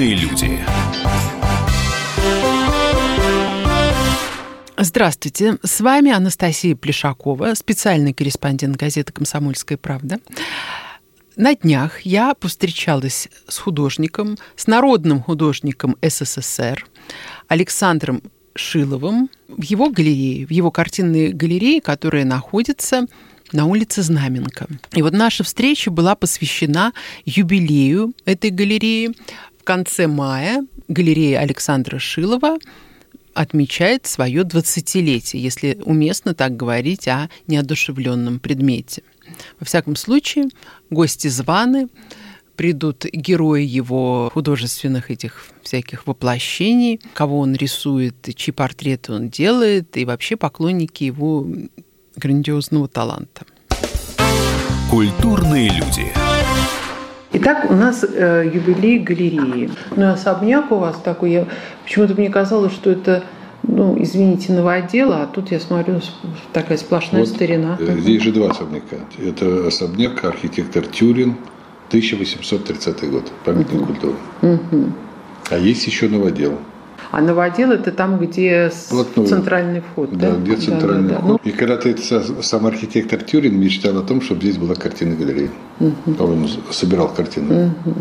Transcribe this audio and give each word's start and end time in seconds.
Культурные 0.00 0.14
люди. 0.14 0.58
Здравствуйте, 4.78 5.58
с 5.62 5.80
вами 5.80 6.10
Анастасия 6.10 6.74
Плешакова, 6.74 7.52
специальный 7.54 8.14
корреспондент 8.14 8.76
газеты 8.76 9.12
«Комсомольская 9.12 9.76
правда». 9.76 10.18
На 11.36 11.54
днях 11.54 12.00
я 12.00 12.32
повстречалась 12.32 13.28
с 13.46 13.58
художником, 13.58 14.38
с 14.56 14.66
народным 14.66 15.20
художником 15.20 15.96
СССР 16.00 16.86
Александром 17.48 18.22
Шиловым 18.54 19.28
в 19.48 19.62
его 19.62 19.90
галерее, 19.90 20.46
в 20.46 20.50
его 20.50 20.70
картинной 20.70 21.32
галерее, 21.32 21.82
которая 21.82 22.24
находится 22.24 23.06
на 23.52 23.66
улице 23.66 24.02
Знаменка. 24.02 24.66
И 24.92 25.02
вот 25.02 25.12
наша 25.12 25.44
встреча 25.44 25.90
была 25.90 26.14
посвящена 26.14 26.92
юбилею 27.24 28.14
этой 28.24 28.50
галереи. 28.50 29.10
Конце 29.70 30.08
мая 30.08 30.66
галерея 30.88 31.38
Александра 31.38 32.00
Шилова 32.00 32.58
отмечает 33.34 34.04
свое 34.04 34.42
20-летие, 34.42 35.38
если 35.38 35.78
уместно 35.84 36.34
так 36.34 36.56
говорить 36.56 37.06
о 37.06 37.30
неодушевленном 37.46 38.40
предмете. 38.40 39.04
Во 39.60 39.66
всяком 39.66 39.94
случае, 39.94 40.48
гости 40.90 41.28
званы, 41.28 41.86
придут 42.56 43.04
герои 43.12 43.62
его 43.62 44.32
художественных 44.34 45.12
этих 45.12 45.46
всяких 45.62 46.08
воплощений, 46.08 47.00
кого 47.14 47.38
он 47.38 47.54
рисует, 47.54 48.16
чьи 48.34 48.52
портреты 48.52 49.12
он 49.12 49.28
делает, 49.28 49.96
и 49.96 50.04
вообще 50.04 50.34
поклонники 50.34 51.04
его 51.04 51.46
грандиозного 52.16 52.88
таланта. 52.88 53.46
Культурные 54.90 55.70
люди. 55.70 56.29
Итак, 57.32 57.70
у 57.70 57.74
нас 57.74 58.04
э, 58.04 58.50
юбилей 58.52 58.98
галереи. 58.98 59.70
Ну, 59.94 60.10
особняк 60.10 60.72
у 60.72 60.76
вас 60.76 60.96
такой. 61.02 61.30
Я, 61.30 61.46
почему-то 61.84 62.14
мне 62.14 62.28
казалось, 62.28 62.72
что 62.72 62.90
это 62.90 63.22
ну, 63.62 63.96
извините, 64.02 64.52
новодела, 64.52 65.22
а 65.22 65.26
тут 65.26 65.50
я 65.50 65.60
смотрю, 65.60 66.00
такая 66.52 66.78
сплошная 66.78 67.20
вот, 67.20 67.28
старина. 67.28 67.76
Э, 67.78 67.98
здесь 67.98 68.22
же 68.22 68.32
два 68.32 68.50
особняка. 68.50 68.96
Это 69.18 69.66
особняк 69.66 70.24
архитектор 70.24 70.84
Тюрин, 70.86 71.36
1830 71.88 73.10
год, 73.10 73.30
памятник 73.44 73.82
угу. 73.82 73.86
культуры. 73.86 74.16
Угу. 74.42 74.92
А 75.50 75.58
есть 75.58 75.86
еще 75.86 76.08
новодел. 76.08 76.58
А 77.10 77.20
новодел 77.20 77.72
это 77.72 77.90
там, 77.90 78.18
где 78.18 78.70
Плотную. 78.88 79.28
центральный 79.28 79.80
вход, 79.80 80.16
да? 80.16 80.30
Да, 80.30 80.36
где 80.36 80.56
центральный 80.56 81.08
да, 81.08 81.14
да, 81.16 81.20
вход. 81.20 81.40
Да. 81.42 81.50
И 81.50 81.52
когда 81.52 81.76
ты 81.76 81.96
сам 82.42 82.66
архитектор 82.66 83.20
Тюрин 83.20 83.58
мечтал 83.58 83.98
о 83.98 84.02
том, 84.02 84.20
чтобы 84.20 84.42
здесь 84.42 84.58
была 84.58 84.74
картинная 84.74 85.16
галерея. 85.16 85.50
Угу. 85.80 86.14
По-моему, 86.14 86.46
собирал 86.70 87.08
картины. 87.08 87.72
Угу. 87.84 87.94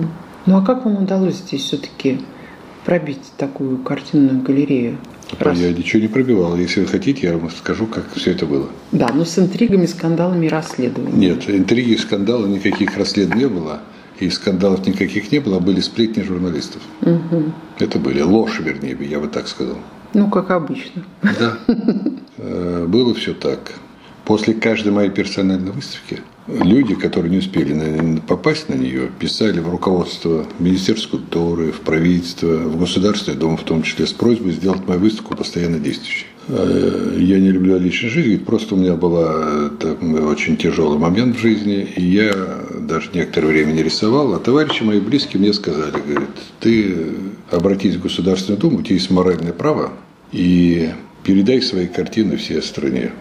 Ну 0.45 0.57
а 0.57 0.61
как 0.61 0.85
вам 0.85 1.03
удалось 1.03 1.37
здесь 1.37 1.63
все-таки 1.63 2.21
пробить 2.85 3.21
такую 3.37 3.79
картинную 3.79 4.41
галерею? 4.41 4.97
Раз. 5.37 5.57
Я 5.57 5.71
ничего 5.71 6.01
не 6.01 6.07
пробивал. 6.07 6.55
Если 6.55 6.81
вы 6.81 6.87
хотите, 6.87 7.27
я 7.27 7.37
вам 7.37 7.51
скажу, 7.51 7.85
как 7.85 8.05
все 8.15 8.31
это 8.31 8.45
было. 8.45 8.67
Да, 8.91 9.09
но 9.13 9.25
с 9.25 9.37
интригами, 9.37 9.85
скандалами 9.85 10.47
и 10.47 10.49
расследованиями. 10.49 11.19
Нет, 11.19 11.49
интриги 11.49 11.91
и 11.91 11.97
скандалы 11.97 12.47
никаких 12.47 12.97
расследований 12.97 13.43
не 13.43 13.49
было. 13.49 13.81
И 14.19 14.29
скандалов 14.29 14.85
никаких 14.85 15.31
не 15.31 15.39
было, 15.39 15.57
а 15.57 15.59
были 15.59 15.79
сплетни 15.79 16.21
журналистов. 16.23 16.81
Угу. 17.01 17.53
Это 17.79 17.99
были 17.99 18.21
ложь, 18.21 18.59
вернее, 18.59 18.97
я 18.99 19.19
бы 19.19 19.27
так 19.27 19.47
сказал. 19.47 19.77
Ну, 20.13 20.29
как 20.29 20.51
обычно. 20.51 21.03
Да. 21.21 21.57
Э, 22.37 22.85
было 22.87 23.13
все 23.13 23.33
так. 23.33 23.73
После 24.23 24.53
каждой 24.53 24.91
моей 24.91 25.09
персональной 25.09 25.71
выставки 25.71 26.21
люди, 26.47 26.95
которые 26.95 27.31
не 27.31 27.39
успели 27.39 28.21
попасть 28.27 28.69
на 28.69 28.75
нее, 28.75 29.09
писали 29.19 29.59
в 29.59 29.69
руководство 29.69 30.45
Министерства 30.57 31.17
культуры, 31.17 31.71
в 31.71 31.81
правительство, 31.81 32.47
в 32.47 32.79
Государственный 32.79 33.37
дом, 33.37 33.57
в 33.57 33.63
том 33.63 33.83
числе, 33.83 34.07
с 34.07 34.13
просьбой 34.13 34.53
сделать 34.53 34.87
мою 34.87 34.99
выставку 34.99 35.35
постоянно 35.35 35.79
действующей. 35.79 36.27
Э, 36.47 37.17
я 37.19 37.39
не 37.39 37.51
люблю 37.51 37.77
личной 37.77 38.09
жизни, 38.09 38.37
просто 38.37 38.75
у 38.75 38.77
меня 38.77 38.95
был 38.95 39.15
очень 40.29 40.57
тяжелый 40.57 40.97
момент 40.97 41.35
в 41.35 41.39
жизни, 41.39 41.87
и 41.95 42.03
я 42.03 42.33
даже 42.89 43.11
некоторое 43.13 43.47
время 43.47 43.71
не 43.71 43.83
рисовал, 43.83 44.33
а 44.33 44.39
товарищи 44.39 44.83
мои 44.83 44.99
близкие 44.99 45.39
мне 45.39 45.53
сказали, 45.53 45.91
говорят, 45.91 46.29
ты 46.59 47.13
обратись 47.51 47.95
в 47.95 48.01
Государственную 48.01 48.59
Думу, 48.59 48.79
у 48.79 48.81
тебя 48.81 48.95
есть 48.95 49.09
моральное 49.09 49.53
право, 49.53 49.93
и 50.31 50.89
передай 51.23 51.61
свои 51.61 51.87
картины 51.87 52.35
всей 52.37 52.61
стране 52.61 53.11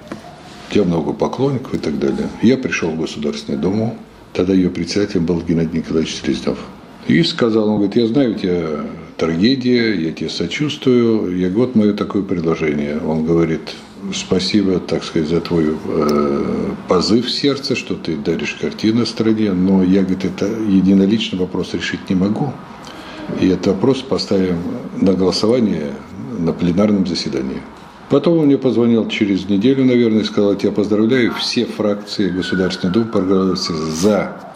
у 0.69 0.75
тебя 0.75 0.85
много 0.85 1.13
поклонников 1.13 1.75
и 1.75 1.79
так 1.79 1.99
далее. 1.99 2.29
Я 2.43 2.57
пришел 2.57 2.91
в 2.91 3.01
Государственную 3.01 3.61
Думу, 3.61 3.99
тогда 4.33 4.53
ее 4.53 4.71
председателем 4.71 5.27
был 5.27 5.41
Геннадий 5.41 5.79
Николаевич 5.79 6.17
Селезнев. 6.17 6.59
И 7.07 7.23
сказал, 7.23 7.69
он 7.69 7.77
говорит, 7.77 7.97
я 7.97 8.07
знаю, 8.07 8.33
у 8.33 8.35
тебя 8.35 8.85
трагедия, 9.17 9.95
я 9.95 10.13
тебе 10.13 10.29
сочувствую, 10.29 11.39
я 11.39 11.49
вот 11.49 11.75
мое 11.75 11.95
такое 11.95 12.23
предложение. 12.23 13.01
Он 13.01 13.25
говорит, 13.25 13.75
спасибо, 14.15 14.79
так 14.79 15.05
сказать, 15.05 15.29
за 15.29 15.41
твой 15.41 15.75
э, 15.75 16.71
позыв 16.89 17.27
в 17.27 17.31
сердце, 17.31 17.75
что 17.75 17.95
ты 17.95 18.17
даришь 18.17 18.57
картины 18.61 19.07
стране, 19.07 19.53
но 19.53 19.83
я, 19.83 20.03
говорит, 20.03 20.25
это 20.25 20.47
единолично 20.47 21.39
вопрос 21.39 21.75
решить 21.75 22.09
не 22.09 22.17
могу. 22.17 22.53
И 23.41 23.49
этот 23.49 23.69
вопрос 23.69 23.99
поставим 23.99 24.59
на 24.97 25.13
голосование 25.13 25.93
на 26.39 26.53
пленарном 26.53 27.07
заседании. 27.07 27.63
Потом 28.09 28.39
он 28.39 28.47
мне 28.47 28.57
позвонил 28.57 29.07
через 29.09 29.49
неделю, 29.49 29.85
наверное, 29.85 30.23
и 30.23 30.25
сказал, 30.25 30.57
я 30.63 30.73
поздравляю, 30.73 31.35
все 31.35 31.67
фракции 31.67 32.31
Государственной 32.31 32.93
Думы 32.93 33.07
проголосовали 33.07 33.91
за 33.91 34.48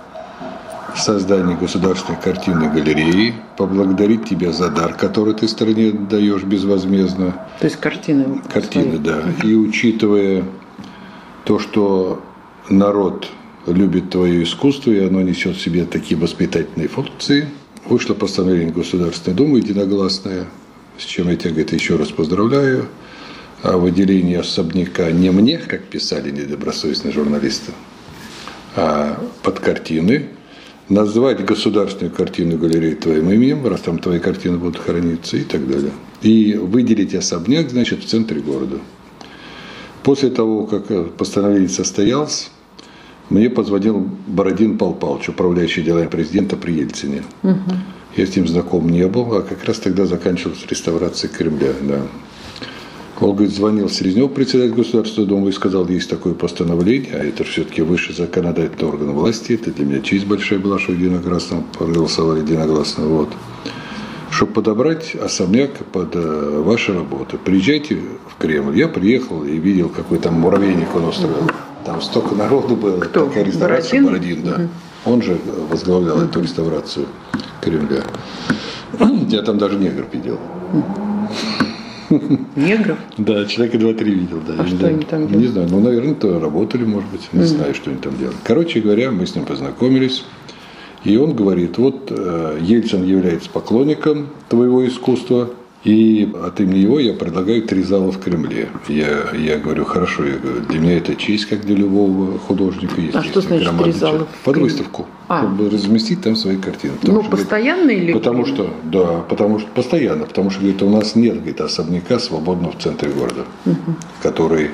создание 0.96 1.56
государственной 1.56 2.20
картинной 2.20 2.70
галереи, 2.70 3.34
поблагодарить 3.56 4.28
тебя 4.28 4.52
за 4.52 4.70
дар, 4.70 4.94
который 4.94 5.34
ты 5.34 5.48
стране 5.48 5.92
даешь 5.92 6.42
безвозмездно. 6.42 7.32
То 7.60 7.66
есть 7.66 7.76
картины. 7.76 8.40
Картины, 8.52 8.98
да. 8.98 9.22
И 9.42 9.54
учитывая 9.54 10.44
то, 11.44 11.58
что 11.58 12.22
народ 12.68 13.28
любит 13.66 14.10
твое 14.10 14.42
искусство, 14.42 14.90
и 14.90 15.04
оно 15.04 15.22
несет 15.22 15.56
в 15.56 15.60
себе 15.60 15.84
такие 15.84 16.18
воспитательные 16.18 16.88
функции, 16.88 17.48
вышло 17.86 18.14
постановление 18.14 18.72
Государственной 18.72 19.36
Думы 19.36 19.58
единогласное, 19.58 20.46
с 20.98 21.04
чем 21.04 21.28
я 21.28 21.36
тебя, 21.36 21.50
говорит, 21.50 21.72
еще 21.72 21.96
раз 21.96 22.08
поздравляю 22.08 22.88
о 23.62 23.76
выделении 23.76 24.36
особняка 24.36 25.10
не 25.10 25.30
мне, 25.30 25.58
как 25.58 25.84
писали 25.84 26.30
недобросовестные 26.30 27.12
журналисты, 27.12 27.72
а 28.74 29.22
под 29.42 29.60
картины, 29.60 30.30
назвать 30.88 31.44
государственную 31.44 32.14
картину 32.14 32.58
галереи 32.58 32.94
твоим 32.94 33.30
именем, 33.30 33.66
раз 33.66 33.80
там 33.82 33.98
твои 33.98 34.18
картины 34.18 34.58
будут 34.58 34.78
храниться 34.78 35.36
и 35.36 35.44
так 35.44 35.66
далее. 35.68 35.92
И 36.22 36.54
выделить 36.54 37.14
особняк, 37.14 37.70
значит, 37.70 38.04
в 38.04 38.06
центре 38.06 38.40
города. 38.40 38.78
После 40.02 40.30
того, 40.30 40.66
как 40.66 41.14
постановление 41.14 41.68
состоялось, 41.68 42.50
мне 43.30 43.48
позвонил 43.48 44.08
Бородин 44.26 44.76
Пал 44.76 44.94
Павлович, 44.94 45.28
управляющий 45.30 45.82
делами 45.82 46.08
президента 46.08 46.56
при 46.56 46.72
Ельцине. 46.72 47.22
Угу. 47.42 47.56
Я 48.16 48.26
с 48.26 48.36
ним 48.36 48.46
знаком 48.46 48.88
не 48.88 49.06
был, 49.06 49.34
а 49.34 49.42
как 49.42 49.64
раз 49.64 49.78
тогда 49.78 50.04
заканчивалась 50.06 50.66
реставрация 50.68 51.30
Кремля. 51.30 51.72
Да. 51.80 52.02
Он, 53.20 53.34
говорит, 53.36 53.54
звонил 53.54 53.88
Селезнев, 53.88 54.32
председатель 54.32 54.74
Государственного 54.74 55.28
Дума, 55.28 55.48
и 55.50 55.52
сказал, 55.52 55.86
есть 55.86 56.08
такое 56.08 56.34
постановление, 56.34 57.14
а 57.14 57.24
это 57.24 57.44
все-таки 57.44 57.82
высший 57.82 58.14
законодательный 58.14 58.88
орган 58.88 59.12
власти, 59.12 59.52
это 59.52 59.70
для 59.70 59.84
меня 59.84 60.00
честь 60.00 60.26
большая 60.26 60.58
была, 60.58 60.78
что 60.78 60.92
единогласно 60.92 61.62
проголосовали 61.78 62.40
единогласно. 62.40 63.06
Вот. 63.06 63.28
Чтобы 64.30 64.52
подобрать 64.52 65.14
особняк 65.14 65.72
под 65.92 66.16
э, 66.16 66.62
ваши 66.64 66.94
работы. 66.94 67.36
Приезжайте 67.36 67.96
в 68.26 68.40
Кремль. 68.40 68.78
Я 68.78 68.88
приехал 68.88 69.44
и 69.44 69.58
видел, 69.58 69.90
какой 69.90 70.18
там 70.18 70.40
муравейник 70.40 70.94
он 70.96 71.04
устроил. 71.04 71.50
Там 71.84 72.00
столько 72.00 72.34
народу 72.34 72.74
было. 72.74 72.98
Кто? 72.98 73.26
Такая 73.26 73.44
реставрация 73.44 74.02
Бородин, 74.02 74.42
да. 74.42 74.54
Угу. 74.54 75.12
Он 75.12 75.22
же 75.22 75.38
возглавлял 75.68 76.16
угу. 76.16 76.24
эту 76.24 76.40
реставрацию 76.40 77.06
Кремля. 77.60 78.04
Я 79.28 79.42
там 79.42 79.58
даже 79.58 79.76
негр 79.76 80.06
видел. 80.10 80.38
Негров? 82.56 82.98
Да, 83.18 83.44
человека 83.46 83.78
два-три 83.78 84.14
видел, 84.14 84.40
да. 84.46 84.62
А 84.62 84.66
что 84.66 84.86
они 84.86 85.04
там 85.04 85.26
делали? 85.28 85.42
Не 85.44 85.48
знаю, 85.48 85.68
ну, 85.70 85.80
наверное, 85.80 86.14
то 86.14 86.40
работали, 86.40 86.84
может 86.84 87.10
быть, 87.10 87.28
не 87.32 87.44
знаю, 87.44 87.74
что 87.74 87.90
они 87.90 87.98
там 87.98 88.16
делали. 88.18 88.36
Короче 88.44 88.80
говоря, 88.80 89.10
мы 89.10 89.26
с 89.26 89.34
ним 89.34 89.44
познакомились, 89.44 90.24
и 91.04 91.16
он 91.16 91.34
говорит, 91.34 91.78
вот 91.78 92.08
э, 92.10 92.58
Ельцин 92.60 93.04
является 93.04 93.50
поклонником 93.50 94.28
твоего 94.48 94.86
искусства, 94.86 95.50
и 95.84 96.32
от 96.40 96.60
имени 96.60 96.78
его 96.78 97.00
я 97.00 97.12
предлагаю 97.12 97.62
три 97.62 97.82
зала 97.82 98.12
в 98.12 98.20
Кремле. 98.20 98.68
Я, 98.88 99.32
я 99.36 99.58
говорю, 99.58 99.84
хорошо, 99.84 100.24
я 100.24 100.36
говорю, 100.36 100.60
для 100.60 100.78
меня 100.78 100.96
это 100.98 101.16
честь, 101.16 101.46
как 101.46 101.62
для 101.62 101.74
любого 101.74 102.38
художника. 102.38 103.00
Есть 103.00 103.16
а 103.16 103.22
что 103.24 103.40
значит 103.40 103.68
три 103.82 103.90
зала? 103.90 104.28
Под 104.44 104.56
выставку. 104.58 105.06
А. 105.26 105.40
Чтобы 105.42 105.70
разместить 105.70 106.22
там 106.22 106.36
свои 106.36 106.56
картины. 106.56 106.94
Потому 107.00 107.18
ну, 107.18 107.22
что, 107.24 107.30
постоянно 107.32 107.82
говорит, 107.82 108.02
или? 108.02 108.12
Потому 108.12 108.46
что, 108.46 108.70
да, 108.84 109.24
потому 109.28 109.58
что 109.58 109.68
постоянно. 109.74 110.24
Потому 110.26 110.50
что, 110.50 110.60
говорит, 110.60 110.82
у 110.82 110.90
нас 110.90 111.16
нет, 111.16 111.36
говорит, 111.38 111.60
особняка 111.60 112.20
свободного 112.20 112.72
в 112.72 112.78
центре 112.78 113.10
города, 113.10 113.44
угу. 113.66 113.96
который 114.22 114.70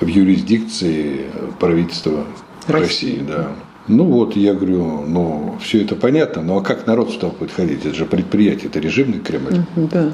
в 0.00 0.06
юрисдикции 0.06 1.26
правительства 1.58 2.24
России, 2.68 3.18
России 3.18 3.24
да. 3.26 3.48
Ну 3.88 4.04
вот, 4.04 4.36
я 4.36 4.54
говорю, 4.54 5.04
ну, 5.08 5.58
все 5.60 5.82
это 5.82 5.96
понятно, 5.96 6.42
ну 6.42 6.56
а 6.56 6.62
как 6.62 6.86
народ 6.86 7.12
туда 7.18 7.32
будет 7.32 7.50
ходить? 7.50 7.84
Это 7.84 7.94
же 7.94 8.04
предприятие, 8.04 8.66
это 8.66 8.78
режимный 8.78 9.18
Кремль. 9.18 9.64
Да. 9.74 10.12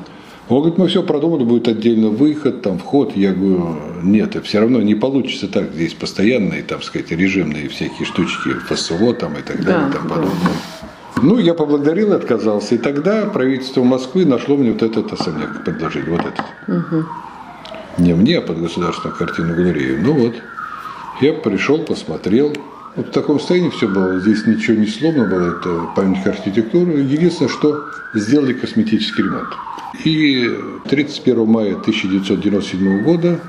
Он 0.49 0.59
говорит, 0.61 0.79
мы 0.79 0.89
все 0.89 1.03
продумали, 1.03 1.45
будет 1.45 1.69
отдельно 1.69 2.09
выход, 2.09 2.63
там 2.63 2.79
вход. 2.79 3.15
Я 3.17 3.33
говорю, 3.33 3.77
нет, 4.03 4.35
все 4.45 4.61
равно 4.61 4.81
не 4.81 4.95
получится 4.95 5.47
так. 5.47 5.73
Здесь 5.75 5.93
постоянные, 5.93 6.63
там 6.63 6.81
сказать, 6.81 7.11
режимные 7.11 7.69
всякие 7.69 8.07
штучки, 8.07 8.51
ФСО 8.69 9.13
там 9.13 9.35
и 9.35 9.43
так 9.43 9.63
далее, 9.63 9.83
Да, 9.83 9.89
и 9.89 9.93
тому 9.93 10.09
да. 10.09 10.15
подобное. 10.15 10.53
Ну, 11.21 11.39
я 11.39 11.53
поблагодарил 11.53 12.13
и 12.13 12.17
отказался. 12.17 12.77
И 12.77 12.79
тогда 12.79 13.27
правительство 13.27 13.83
Москвы 13.83 14.25
нашло 14.25 14.57
мне 14.57 14.73
вот 14.73 14.83
этот 14.83 15.13
особняк, 15.13 15.65
предложили, 15.65 16.09
вот 16.09 16.21
этот. 16.21 16.45
Не 17.99 18.15
мне, 18.15 18.39
а 18.39 18.41
под 18.41 18.61
государственную 18.61 19.17
картинную 19.19 19.57
галерею. 19.57 20.01
Ну 20.01 20.13
вот, 20.13 20.35
я 21.21 21.33
пришел, 21.35 21.79
посмотрел. 21.79 22.55
Вот 22.99 23.07
в 23.07 23.11
таком 23.13 23.39
состоянии 23.39 23.71
все 23.71 23.87
было. 23.87 24.19
Здесь 24.19 24.45
ничего 24.45 24.77
не 24.77 24.89
сломано 24.89 25.31
было, 25.31 25.57
это 25.57 25.89
памятник 25.95 26.27
архитектуры. 26.27 26.95
Единственное, 26.99 27.49
что 27.49 27.85
сделали 28.13 28.55
косметический 28.55 29.23
ремонт. 29.23 29.51
И 30.05 30.51
31 30.89 31.47
мая 31.47 31.77
1997 31.77 33.05
года 33.05 33.41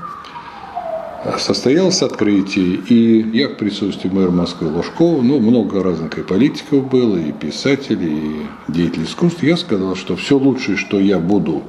состоялось 1.36 2.00
открытие, 2.00 2.76
и 2.76 3.28
я 3.36 3.48
в 3.48 3.56
присутствии 3.56 4.08
мэра 4.08 4.30
Москвы 4.30 4.68
Ложкова, 4.68 5.20
ну, 5.20 5.40
много 5.40 5.82
разных 5.82 6.16
и 6.16 6.22
политиков 6.22 6.88
было, 6.88 7.16
и 7.16 7.32
писателей, 7.32 8.44
и 8.68 8.72
деятелей 8.72 9.04
искусств, 9.04 9.42
я 9.42 9.56
сказал, 9.56 9.96
что 9.96 10.14
все 10.14 10.38
лучшее, 10.38 10.76
что 10.76 11.00
я 11.00 11.18
буду 11.18 11.64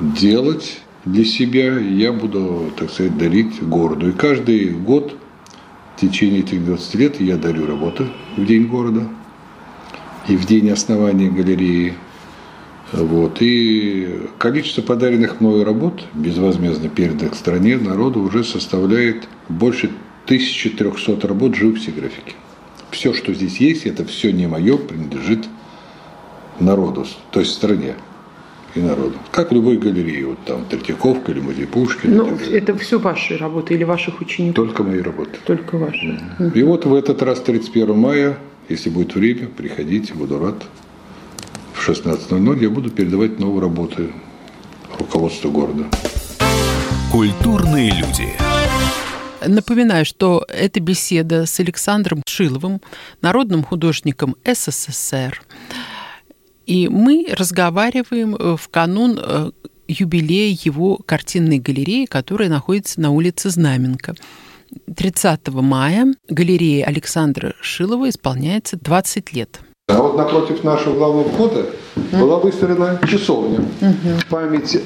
делать 0.00 0.82
для 1.06 1.24
себя, 1.24 1.78
я 1.78 2.12
буду, 2.12 2.70
так 2.76 2.90
сказать, 2.90 3.16
дарить 3.16 3.62
городу. 3.62 4.10
И 4.10 4.12
каждый 4.12 4.68
год 4.68 5.16
в 6.00 6.08
течение 6.08 6.40
этих 6.40 6.64
20 6.64 6.94
лет 6.94 7.20
я 7.20 7.36
дарю 7.36 7.66
работы 7.66 8.06
в 8.38 8.46
День 8.46 8.68
города 8.68 9.06
и 10.28 10.36
в 10.36 10.46
день 10.46 10.70
основания 10.70 11.28
галереи. 11.28 11.92
Вот. 12.92 13.36
И 13.40 14.28
количество 14.38 14.80
подаренных 14.80 15.40
мною 15.40 15.62
работ, 15.62 16.02
безвозмездно 16.14 16.88
переданных 16.88 17.34
стране, 17.34 17.76
народу, 17.76 18.20
уже 18.20 18.44
составляет 18.44 19.28
больше 19.50 19.90
1300 20.24 21.28
работ 21.28 21.54
живописи 21.54 21.90
графики. 21.90 22.34
Все, 22.90 23.12
что 23.12 23.34
здесь 23.34 23.58
есть, 23.58 23.84
это 23.84 24.06
все 24.06 24.32
не 24.32 24.46
мое, 24.46 24.78
принадлежит 24.78 25.46
народу, 26.60 27.06
то 27.30 27.40
есть 27.40 27.52
стране 27.52 27.94
и 28.74 28.80
народу. 28.80 29.14
Как 29.30 29.50
в 29.50 29.54
любой 29.54 29.78
галерее, 29.78 30.26
вот 30.26 30.38
там 30.44 30.64
Третьяковка 30.64 31.32
или 31.32 31.40
музей 31.40 31.66
Пушкина. 31.66 32.16
Ну, 32.16 32.38
это 32.52 32.76
все 32.76 32.98
ваши 32.98 33.36
работы 33.36 33.74
или 33.74 33.84
ваших 33.84 34.20
учеников? 34.20 34.66
Только 34.66 34.82
мои 34.82 35.00
работы. 35.00 35.38
Только 35.44 35.76
ваши. 35.76 36.18
И 36.54 36.62
вот 36.62 36.84
в 36.84 36.94
этот 36.94 37.22
раз, 37.22 37.40
31 37.40 37.96
мая, 37.96 38.38
если 38.68 38.90
будет 38.90 39.14
время, 39.14 39.48
приходите, 39.48 40.14
буду 40.14 40.38
рад. 40.38 40.62
В 41.72 41.88
16.00 41.88 42.62
я 42.62 42.70
буду 42.70 42.90
передавать 42.90 43.38
новые 43.40 43.62
работы 43.62 44.10
руководству 44.98 45.50
города. 45.50 45.86
Культурные 47.10 47.90
люди. 47.90 48.28
Напоминаю, 49.46 50.04
что 50.04 50.44
это 50.48 50.80
беседа 50.80 51.46
с 51.46 51.58
Александром 51.58 52.22
Шиловым, 52.26 52.80
народным 53.22 53.64
художником 53.64 54.36
СССР. 54.44 55.42
И 56.70 56.88
мы 56.88 57.26
разговариваем 57.36 58.36
э, 58.36 58.56
в 58.56 58.68
канун 58.68 59.18
э, 59.20 59.50
юбилея 59.88 60.56
его 60.62 61.00
картинной 61.04 61.58
галереи, 61.58 62.04
которая 62.04 62.48
находится 62.48 63.00
на 63.00 63.10
улице 63.10 63.50
Знаменка. 63.50 64.14
30 64.96 65.48
мая 65.48 66.14
галерее 66.28 66.84
Александра 66.84 67.54
Шилова 67.60 68.08
исполняется 68.08 68.78
20 68.80 69.32
лет. 69.32 69.58
А 69.88 70.00
вот 70.00 70.16
напротив 70.16 70.62
нашего 70.62 70.94
главного 70.94 71.28
входа 71.28 71.66
была 72.12 72.38
выстроена 72.38 73.00
часовня 73.10 73.64
в 73.80 74.26
память 74.26 74.78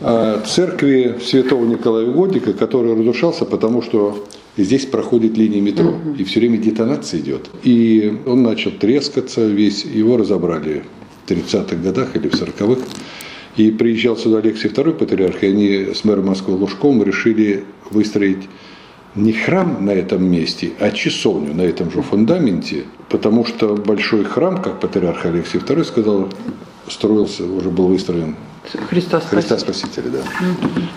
о 0.00 0.36
э, 0.36 0.42
церкви 0.46 1.18
святого 1.24 1.64
Николая 1.64 2.06
Угодника, 2.06 2.52
который 2.52 2.94
разрушался, 2.94 3.46
потому 3.46 3.82
что 3.82 4.24
здесь 4.56 4.86
проходит 4.86 5.36
линия 5.36 5.60
метро, 5.60 5.94
и 6.18 6.24
все 6.24 6.40
время 6.40 6.58
детонация 6.58 7.20
идет. 7.20 7.50
И 7.62 8.20
он 8.26 8.42
начал 8.42 8.70
трескаться 8.70 9.46
весь, 9.46 9.84
его 9.84 10.16
разобрали 10.16 10.84
в 11.24 11.30
30-х 11.30 11.76
годах 11.76 12.16
или 12.16 12.28
в 12.28 12.34
40-х. 12.34 12.82
И 13.56 13.70
приезжал 13.70 14.16
сюда 14.16 14.38
Алексей 14.38 14.70
II, 14.70 14.92
патриарх, 14.94 15.42
и 15.42 15.46
они 15.46 15.94
с 15.94 16.04
мэром 16.04 16.26
Москвы 16.26 16.54
Лужковым 16.54 17.02
решили 17.02 17.64
выстроить 17.90 18.48
не 19.14 19.32
храм 19.32 19.84
на 19.84 19.90
этом 19.90 20.24
месте, 20.24 20.70
а 20.80 20.90
часовню 20.90 21.54
на 21.54 21.60
этом 21.60 21.90
же 21.90 22.00
фундаменте, 22.00 22.84
потому 23.10 23.44
что 23.44 23.74
большой 23.76 24.24
храм, 24.24 24.62
как 24.62 24.80
патриарх 24.80 25.26
Алексей 25.26 25.60
II 25.60 25.84
сказал, 25.84 26.28
строился, 26.88 27.44
уже 27.44 27.70
был 27.70 27.88
выстроен 27.88 28.36
Христа 28.88 29.20
Христа 29.20 29.58
Спасителя, 29.58 30.10
да. 30.10 30.22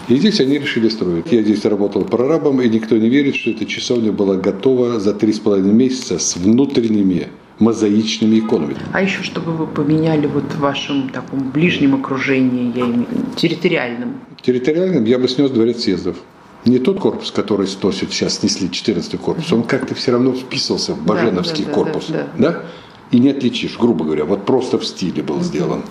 И 0.08 0.18
здесь 0.18 0.40
они 0.40 0.60
решили 0.60 0.88
строить. 0.88 1.32
Я 1.32 1.42
здесь 1.42 1.66
работал 1.66 2.04
прорабом, 2.06 2.62
и 2.62 2.70
никто 2.70 2.96
не 2.98 3.10
верит, 3.10 3.36
что 3.36 3.50
эта 3.52 3.66
часовня 3.66 4.12
была 4.12 4.36
готова 4.36 5.00
за 5.00 5.14
три 5.14 5.34
с 5.34 5.40
половиной 5.40 5.74
месяца 5.74 6.20
с 6.20 6.36
внутренними 6.36 7.30
мозаичными 7.60 8.40
иконами. 8.40 8.76
А 8.94 9.02
еще, 9.02 9.24
чтобы 9.24 9.54
вы 9.54 9.66
поменяли 9.66 10.28
вот 10.28 10.44
в 10.44 10.60
вашем 10.60 11.10
таком 11.10 11.52
ближнем 11.52 11.96
окружении, 11.96 12.72
я 12.76 12.86
имею, 12.86 13.08
территориальном, 13.36 14.20
Территориальным 14.42 15.06
я 15.06 15.18
бы 15.18 15.28
снес 15.28 15.50
дворец 15.50 15.84
съездов. 15.84 16.18
Не 16.66 16.80
тот 16.80 17.00
корпус, 17.00 17.32
который 17.32 17.68
сносят 17.68 18.12
сейчас, 18.12 18.40
снесли 18.40 18.70
14 18.70 19.20
корпус, 19.20 19.52
он 19.52 19.64
как-то 19.64 19.96
все 19.96 20.12
равно 20.12 20.34
вписывался 20.34 20.94
в 20.94 21.04
Баженовский 21.04 21.64
да, 21.64 21.70
да, 21.70 21.76
корпус. 21.76 22.06
да, 22.10 22.28
Да, 22.38 22.64
И 23.12 23.20
не 23.20 23.30
отличишь, 23.30 23.78
грубо 23.80 24.04
говоря, 24.04 24.26
вот 24.26 24.46
просто 24.46 24.78
в 24.80 24.86
стиле 24.86 25.22
был 25.22 25.42
сделан. 25.42 25.84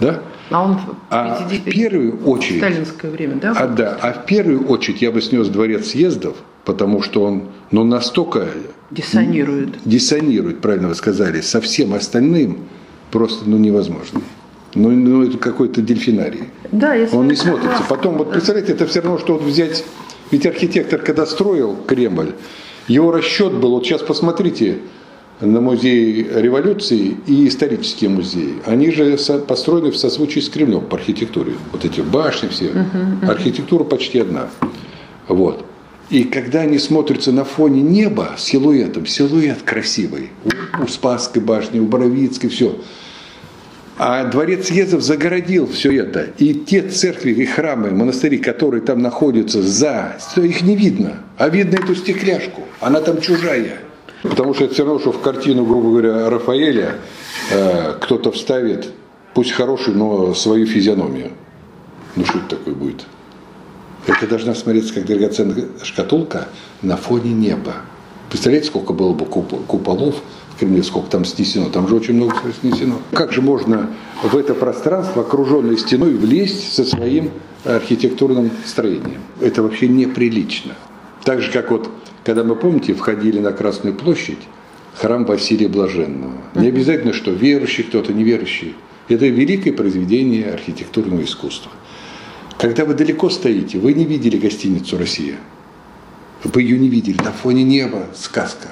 Да? 0.00 0.22
а 0.50 0.64
он 0.64 0.76
в 0.76 0.96
А 1.10 1.46
в 1.46 1.50
50 1.50 1.64
первую 1.64 2.24
очередь 2.24 2.58
сталинское 2.58 3.10
время, 3.10 3.36
да? 3.36 3.52
А, 3.56 3.66
да, 3.66 3.98
а 4.00 4.12
в 4.12 4.26
первую 4.26 4.66
очередь 4.68 5.02
я 5.02 5.10
бы 5.10 5.20
снес 5.20 5.48
дворец 5.48 5.88
съездов, 5.88 6.36
потому 6.64 7.02
что 7.02 7.22
он 7.24 7.44
ну, 7.70 7.84
настолько 7.84 8.48
Диссонирует. 8.90 9.76
диссонирует, 9.84 10.60
правильно 10.60 10.88
вы 10.88 10.94
сказали, 10.94 11.40
со 11.40 11.60
всем 11.60 11.94
остальным 11.94 12.60
просто 13.10 13.48
ну, 13.48 13.58
невозможно. 13.58 14.20
Ну, 14.74 14.90
ну 14.90 15.24
это 15.24 15.38
какой-то 15.38 15.82
дельфинарий. 15.82 16.44
Да, 16.72 16.94
с 16.94 17.12
Он 17.12 17.28
не 17.28 17.34
смотрится. 17.34 17.70
согласна. 17.70 17.86
Потом, 17.88 18.18
вот 18.18 18.30
представляете, 18.32 18.72
это 18.72 18.86
все 18.86 19.00
равно, 19.00 19.18
что 19.18 19.34
вот 19.34 19.42
взять... 19.42 19.84
Ведь 20.30 20.44
архитектор, 20.44 21.00
когда 21.00 21.24
строил 21.24 21.74
Кремль, 21.86 22.32
его 22.86 23.10
расчет 23.12 23.54
был, 23.54 23.70
вот 23.70 23.86
сейчас 23.86 24.02
посмотрите 24.02 24.78
на 25.40 25.60
музей 25.60 26.28
революции 26.34 27.16
и 27.26 27.46
исторические 27.46 28.10
музеи. 28.10 28.54
Они 28.66 28.90
же 28.90 29.16
построены 29.46 29.90
в 29.90 29.96
созвучии 29.96 30.40
с 30.40 30.48
Кремлем 30.48 30.82
по 30.82 30.96
архитектуре. 30.96 31.52
Вот 31.72 31.84
эти 31.84 32.00
башни 32.00 32.48
все. 32.48 32.70
Архитектура 33.22 33.84
почти 33.84 34.18
одна. 34.18 34.48
Вот. 35.28 35.64
И 36.10 36.24
когда 36.24 36.60
они 36.60 36.78
смотрятся 36.78 37.32
на 37.32 37.44
фоне 37.44 37.82
неба 37.82 38.34
силуэтом, 38.38 39.06
силуэт 39.06 39.62
красивый. 39.62 40.30
У, 40.44 40.84
у 40.84 40.88
Спасской 40.88 41.42
башни, 41.42 41.80
у 41.80 41.86
Боровицкой, 41.86 42.48
все. 42.48 42.80
А 43.98 44.24
дворец 44.24 44.68
съездов 44.68 45.02
загородил 45.02 45.66
все 45.66 45.92
это. 45.92 46.28
И 46.38 46.54
те 46.54 46.82
церкви 46.82 47.32
и 47.32 47.44
храмы, 47.44 47.90
монастыри, 47.90 48.38
которые 48.38 48.80
там 48.80 49.02
находятся 49.02 49.60
за, 49.60 50.16
их 50.36 50.62
не 50.62 50.76
видно. 50.76 51.24
А 51.36 51.48
видно 51.48 51.76
эту 51.76 51.94
стекляшку. 51.94 52.62
Она 52.80 53.00
там 53.00 53.20
чужая. 53.20 53.80
Потому 54.22 54.54
что 54.54 54.64
это 54.64 54.74
все 54.74 54.84
равно, 54.84 54.98
что 55.00 55.12
в 55.12 55.20
картину, 55.20 55.64
грубо 55.64 55.90
говоря, 55.90 56.28
Рафаэля 56.30 56.96
э, 57.50 57.94
кто-то 58.00 58.32
вставит, 58.32 58.92
пусть 59.34 59.52
хороший, 59.52 59.94
но 59.94 60.34
свою 60.34 60.66
физиономию. 60.66 61.32
Ну 62.16 62.24
что 62.24 62.38
это 62.38 62.56
такое 62.56 62.74
будет? 62.74 63.06
Это 64.06 64.26
должна 64.26 64.54
смотреться 64.54 64.94
как 64.94 65.06
драгоценная 65.06 65.66
шкатулка 65.82 66.48
на 66.82 66.96
фоне 66.96 67.32
неба. 67.32 67.74
Представляете, 68.30 68.68
сколько 68.68 68.92
было 68.92 69.12
бы 69.12 69.24
куп- 69.24 69.66
куполов 69.66 70.16
в 70.54 70.58
Кремле, 70.58 70.82
сколько 70.82 71.10
там 71.10 71.24
снесено? 71.24 71.68
Там 71.68 71.86
же 71.88 71.94
очень 71.94 72.14
много 72.14 72.34
всего 72.36 72.52
снесено. 72.60 72.94
Как 73.12 73.32
же 73.32 73.40
можно 73.42 73.90
в 74.22 74.36
это 74.36 74.54
пространство, 74.54 75.22
окруженное 75.22 75.76
стеной, 75.76 76.14
влезть 76.14 76.72
со 76.72 76.84
своим 76.84 77.30
архитектурным 77.64 78.50
строением? 78.64 79.20
Это 79.40 79.62
вообще 79.62 79.88
неприлично. 79.88 80.72
Так 81.24 81.40
же, 81.42 81.52
как 81.52 81.70
вот, 81.70 81.90
когда 82.28 82.44
мы, 82.44 82.56
помните, 82.56 82.92
входили 82.92 83.38
на 83.38 83.52
Красную 83.52 83.94
площадь, 83.94 84.36
храм 84.94 85.24
Василия 85.24 85.66
Блаженного. 85.66 86.34
Не 86.56 86.68
обязательно, 86.68 87.14
что 87.14 87.30
верующий 87.30 87.84
кто-то, 87.84 88.12
неверующий. 88.12 88.74
Это 89.08 89.26
великое 89.28 89.72
произведение 89.72 90.52
архитектурного 90.52 91.22
искусства. 91.22 91.72
Когда 92.58 92.84
вы 92.84 92.92
далеко 92.92 93.30
стоите, 93.30 93.78
вы 93.78 93.94
не 93.94 94.04
видели 94.04 94.36
гостиницу 94.36 94.98
«Россия». 94.98 95.36
Вы 96.44 96.60
ее 96.60 96.78
не 96.78 96.90
видели. 96.90 97.16
На 97.16 97.32
фоне 97.32 97.62
неба 97.62 98.08
сказка. 98.14 98.68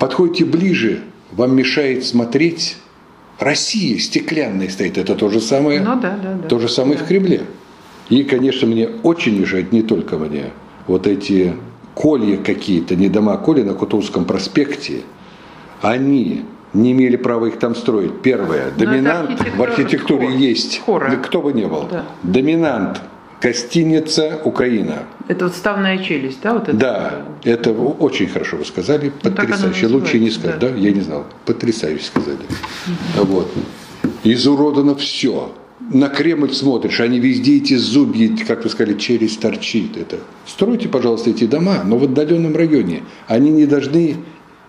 Подходите 0.00 0.44
ближе, 0.44 0.98
вам 1.30 1.54
мешает 1.54 2.04
смотреть 2.04 2.76
Россия 3.38 4.00
стеклянная 4.00 4.68
стоит. 4.68 4.98
Это 4.98 5.14
то 5.14 5.30
же 5.30 5.40
самое, 5.40 5.80
Ну 5.80 5.94
да, 6.00 6.18
да, 6.20 6.34
да. 6.42 6.48
то 6.48 6.58
же 6.58 6.68
самое 6.68 6.98
Да. 6.98 7.04
в 7.04 7.06
Кремле. 7.06 7.42
И, 8.08 8.24
конечно, 8.24 8.66
мне 8.66 8.88
очень 9.04 9.38
мешает, 9.38 9.70
не 9.70 9.82
только 9.82 10.18
мне, 10.18 10.46
вот 10.88 11.06
эти 11.06 11.54
колья 11.94 12.36
какие-то, 12.36 12.96
не 12.96 13.08
дома, 13.08 13.34
а 13.34 13.38
коли 13.38 13.62
на 13.62 13.74
Кутузовском 13.74 14.24
проспекте, 14.24 15.02
они 15.80 16.44
не 16.72 16.92
имели 16.92 17.16
права 17.16 17.46
их 17.46 17.58
там 17.58 17.74
строить. 17.74 18.22
Первое. 18.22 18.72
Ну, 18.76 18.84
доминант 18.84 19.56
в 19.56 19.62
архитектуре 19.62 20.28
хор. 20.28 20.36
есть. 20.36 20.80
Хора. 20.80 21.10
Кто 21.16 21.42
бы 21.42 21.52
ни 21.52 21.64
был. 21.64 21.86
Да. 21.90 22.04
Доминант 22.22 23.02
Гостиница 23.42 24.40
Украина. 24.44 25.02
Это 25.26 25.46
вот 25.46 25.54
ставная 25.56 25.98
челюсть, 25.98 26.40
да? 26.42 26.54
Вот 26.54 26.68
это? 26.68 26.76
Да, 26.76 27.24
это 27.42 27.72
очень 27.72 28.28
хорошо 28.28 28.56
вы 28.56 28.64
сказали, 28.64 29.12
ну, 29.22 29.30
потрясающе. 29.30 29.88
Лучше 29.88 30.20
не 30.20 30.30
сказать, 30.30 30.60
да. 30.60 30.68
да? 30.68 30.76
Я 30.76 30.92
не 30.92 31.00
знал. 31.00 31.26
Потрясающе 31.44 32.04
сказали. 32.04 32.38
Угу. 33.16 33.26
Вот. 33.26 33.52
Изуродано 34.22 34.94
все. 34.94 35.50
На 35.90 36.08
Кремль 36.08 36.52
смотришь, 36.52 37.00
они 37.00 37.18
везде 37.18 37.58
эти 37.58 37.74
зубья, 37.74 38.30
как 38.46 38.64
вы 38.64 38.70
сказали, 38.70 38.96
через 38.98 39.36
торчит. 39.36 39.96
Это. 39.96 40.18
Стройте, 40.46 40.88
пожалуйста, 40.88 41.30
эти 41.30 41.44
дома, 41.44 41.82
но 41.84 41.98
в 41.98 42.04
отдаленном 42.04 42.56
районе. 42.56 43.02
Они 43.26 43.50
не 43.50 43.66
должны 43.66 44.16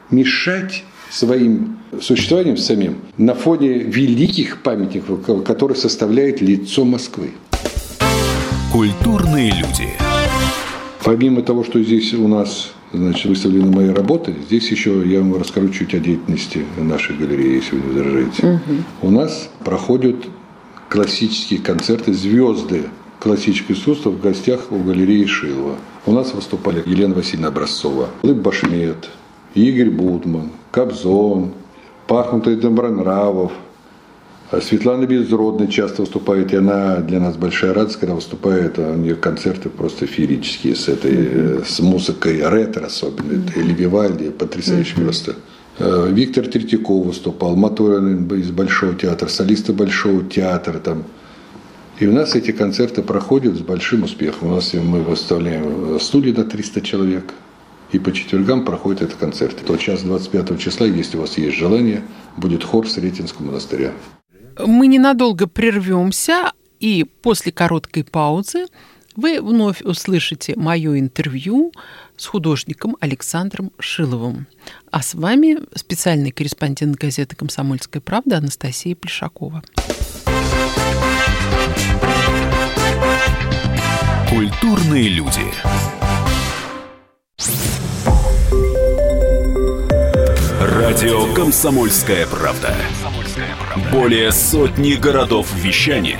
мешать 0.09 0.83
своим 1.09 1.77
существованием 2.01 2.57
самим 2.57 2.95
на 3.17 3.35
фоне 3.35 3.79
великих 3.79 4.63
памятников, 4.63 5.43
которые 5.43 5.77
составляют 5.77 6.41
лицо 6.41 6.83
Москвы. 6.83 7.31
Культурные 8.71 9.51
люди. 9.51 9.89
Помимо 11.03 11.41
того, 11.41 11.63
что 11.63 11.81
здесь 11.83 12.13
у 12.13 12.27
нас 12.27 12.71
значит, 12.91 13.25
выставлены 13.25 13.71
мои 13.71 13.89
работы, 13.89 14.33
здесь 14.47 14.71
еще 14.71 15.03
я 15.05 15.19
вам 15.19 15.35
расскажу 15.35 15.69
чуть 15.69 15.93
о 15.93 15.99
деятельности 15.99 16.65
нашей 16.77 17.15
галереи, 17.15 17.55
если 17.55 17.75
вы 17.75 17.81
не 17.81 17.87
возражаете. 17.93 18.47
Угу. 18.47 19.07
У 19.07 19.11
нас 19.11 19.49
проходят 19.63 20.15
классические 20.93 21.59
концерты 21.59 22.13
«Звезды» 22.13 22.83
классического 23.19 23.73
искусства 23.73 24.11
в 24.11 24.21
гостях 24.21 24.71
у 24.71 24.77
галереи 24.77 25.25
Шилова. 25.25 25.77
У 26.05 26.11
нас 26.11 26.35
выступали 26.35 26.83
Елена 26.85 27.15
Васильевна 27.15 27.47
Образцова, 27.47 28.09
Лыб 28.21 28.37
Башмет, 28.37 29.09
Игорь 29.55 29.89
Будман, 29.89 30.51
Кобзон, 30.69 31.53
Пахнутый 32.05 32.57
Добронравов, 32.57 33.53
а 34.51 34.61
Светлана 34.61 35.07
Безродная 35.07 35.65
часто 35.65 36.03
выступает, 36.03 36.53
и 36.53 36.57
она 36.57 36.97
для 36.97 37.19
нас 37.19 37.37
большая 37.37 37.73
радость, 37.73 37.97
когда 37.97 38.13
выступает, 38.13 38.77
а 38.77 38.91
у 38.91 38.95
нее 38.95 39.15
концерты 39.15 39.69
просто 39.69 40.05
феерические 40.05 40.75
с 40.75 40.89
этой, 40.89 41.11
mm-hmm. 41.11 41.65
с 41.65 41.79
музыкой 41.79 42.47
ретро 42.47 42.85
особенно, 42.85 43.31
mm-hmm. 43.31 43.49
это 43.49 43.59
Вивальди, 43.73 44.29
потрясающе 44.29 44.93
mm-hmm. 44.93 45.03
просто. 45.03 45.35
Э, 45.79 46.09
Виктор 46.11 46.47
Третьяков 46.47 47.05
выступал, 47.05 47.55
Моторин 47.55 48.27
из 48.27 48.51
Большого 48.51 48.93
театра, 48.95 49.27
солисты 49.27 49.73
Большого 49.73 50.23
театра 50.23 50.79
там. 50.79 51.03
И 51.99 52.07
у 52.07 52.11
нас 52.11 52.35
эти 52.35 52.51
концерты 52.51 53.01
проходят 53.01 53.55
с 53.55 53.59
большим 53.59 54.03
успехом. 54.03 54.51
У 54.51 54.55
нас 54.55 54.73
мы 54.73 55.01
выставляем 55.01 55.99
студию 55.99 56.35
на 56.35 56.43
300 56.43 56.81
человек, 56.81 57.33
и 57.91 57.99
по 57.99 58.11
четвергам 58.11 58.65
проходит 58.65 59.03
этот 59.03 59.17
концерт. 59.17 59.55
То 59.65 59.77
час 59.77 60.01
25 60.01 60.59
числа, 60.59 60.87
если 60.87 61.17
у 61.17 61.21
вас 61.21 61.37
есть 61.37 61.55
желание, 61.55 62.01
будет 62.35 62.63
хор 62.63 62.89
Сретенского 62.89 63.45
монастыря. 63.45 63.93
Мы 64.59 64.87
ненадолго 64.87 65.47
прервемся, 65.47 66.51
и 66.79 67.05
после 67.21 67.51
короткой 67.51 68.03
паузы 68.03 68.65
вы 69.15 69.41
вновь 69.41 69.81
услышите 69.81 70.55
мое 70.55 70.99
интервью 70.99 71.71
с 72.17 72.25
художником 72.25 72.97
Александром 72.99 73.71
Шиловым. 73.79 74.47
А 74.91 75.01
с 75.01 75.13
вами 75.13 75.59
специальный 75.75 76.31
корреспондент 76.31 76.95
газеты 76.95 77.35
«Комсомольская 77.35 78.01
правда» 78.01 78.37
Анастасия 78.37 78.95
Плешакова. 78.95 79.63
Культурные 84.29 85.09
люди. 85.09 85.41
Радио 90.59 91.33
«Комсомольская 91.33 92.25
правда». 92.27 92.75
Более 93.91 94.31
сотни 94.31 94.93
городов 94.93 95.53
вещания 95.55 96.19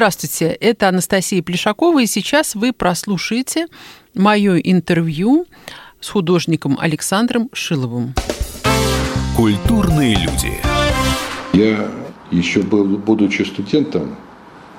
Здравствуйте, 0.00 0.46
это 0.46 0.88
Анастасия 0.88 1.42
Плешакова, 1.42 2.02
и 2.02 2.06
сейчас 2.06 2.54
вы 2.54 2.72
прослушаете 2.72 3.66
мое 4.14 4.56
интервью 4.56 5.44
с 6.00 6.08
художником 6.08 6.78
Александром 6.80 7.50
Шиловым. 7.52 8.14
Культурные 9.36 10.16
люди. 10.16 10.54
Я 11.52 11.90
еще 12.30 12.62
был, 12.62 12.96
будучи 12.96 13.42
студентом, 13.42 14.16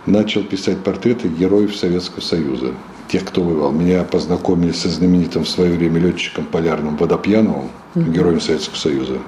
начал 0.07 0.43
писать 0.43 0.83
портреты 0.83 1.27
героев 1.27 1.75
Советского 1.75 2.21
Союза, 2.21 2.73
тех, 3.07 3.23
кто 3.23 3.43
воевал. 3.43 3.71
Меня 3.71 4.03
познакомили 4.03 4.71
со 4.71 4.89
знаменитым 4.89 5.43
в 5.43 5.49
свое 5.49 5.77
время 5.77 5.99
летчиком 5.99 6.45
полярным 6.45 6.97
Водопьяновым, 6.97 7.69
героем 7.93 8.41
Советского 8.41 8.75
Союза. 8.75 9.19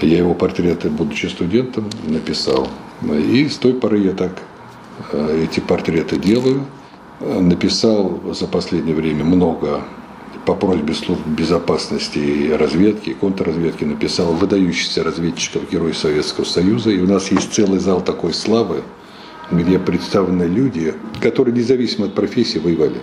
Я 0.00 0.18
его 0.18 0.34
портреты, 0.34 0.90
будучи 0.90 1.26
студентом, 1.26 1.88
написал. 2.02 2.68
И 3.04 3.48
с 3.48 3.58
той 3.58 3.74
поры 3.74 3.98
я 3.98 4.12
так 4.12 4.42
эти 5.12 5.60
портреты 5.60 6.16
делаю. 6.16 6.64
Написал 7.20 8.20
за 8.32 8.46
последнее 8.46 8.94
время 8.94 9.24
много 9.24 9.82
по 10.44 10.54
просьбе 10.54 10.92
служб 10.94 11.24
безопасности 11.26 12.18
и 12.18 12.50
разведки, 12.50 13.10
и 13.10 13.14
контрразведки 13.14 13.84
написал 13.84 14.32
выдающихся 14.32 15.04
разведчиков 15.04 15.70
Героев 15.70 15.96
Советского 15.96 16.44
Союза. 16.44 16.90
И 16.90 16.98
у 17.00 17.06
нас 17.06 17.30
есть 17.30 17.52
целый 17.52 17.78
зал 17.78 18.00
такой 18.00 18.34
славы, 18.34 18.82
где 19.52 19.78
представлены 19.78 20.44
люди, 20.44 20.94
которые 21.20 21.54
независимо 21.54 22.06
от 22.06 22.14
профессии 22.14 22.58
воевали. 22.58 23.00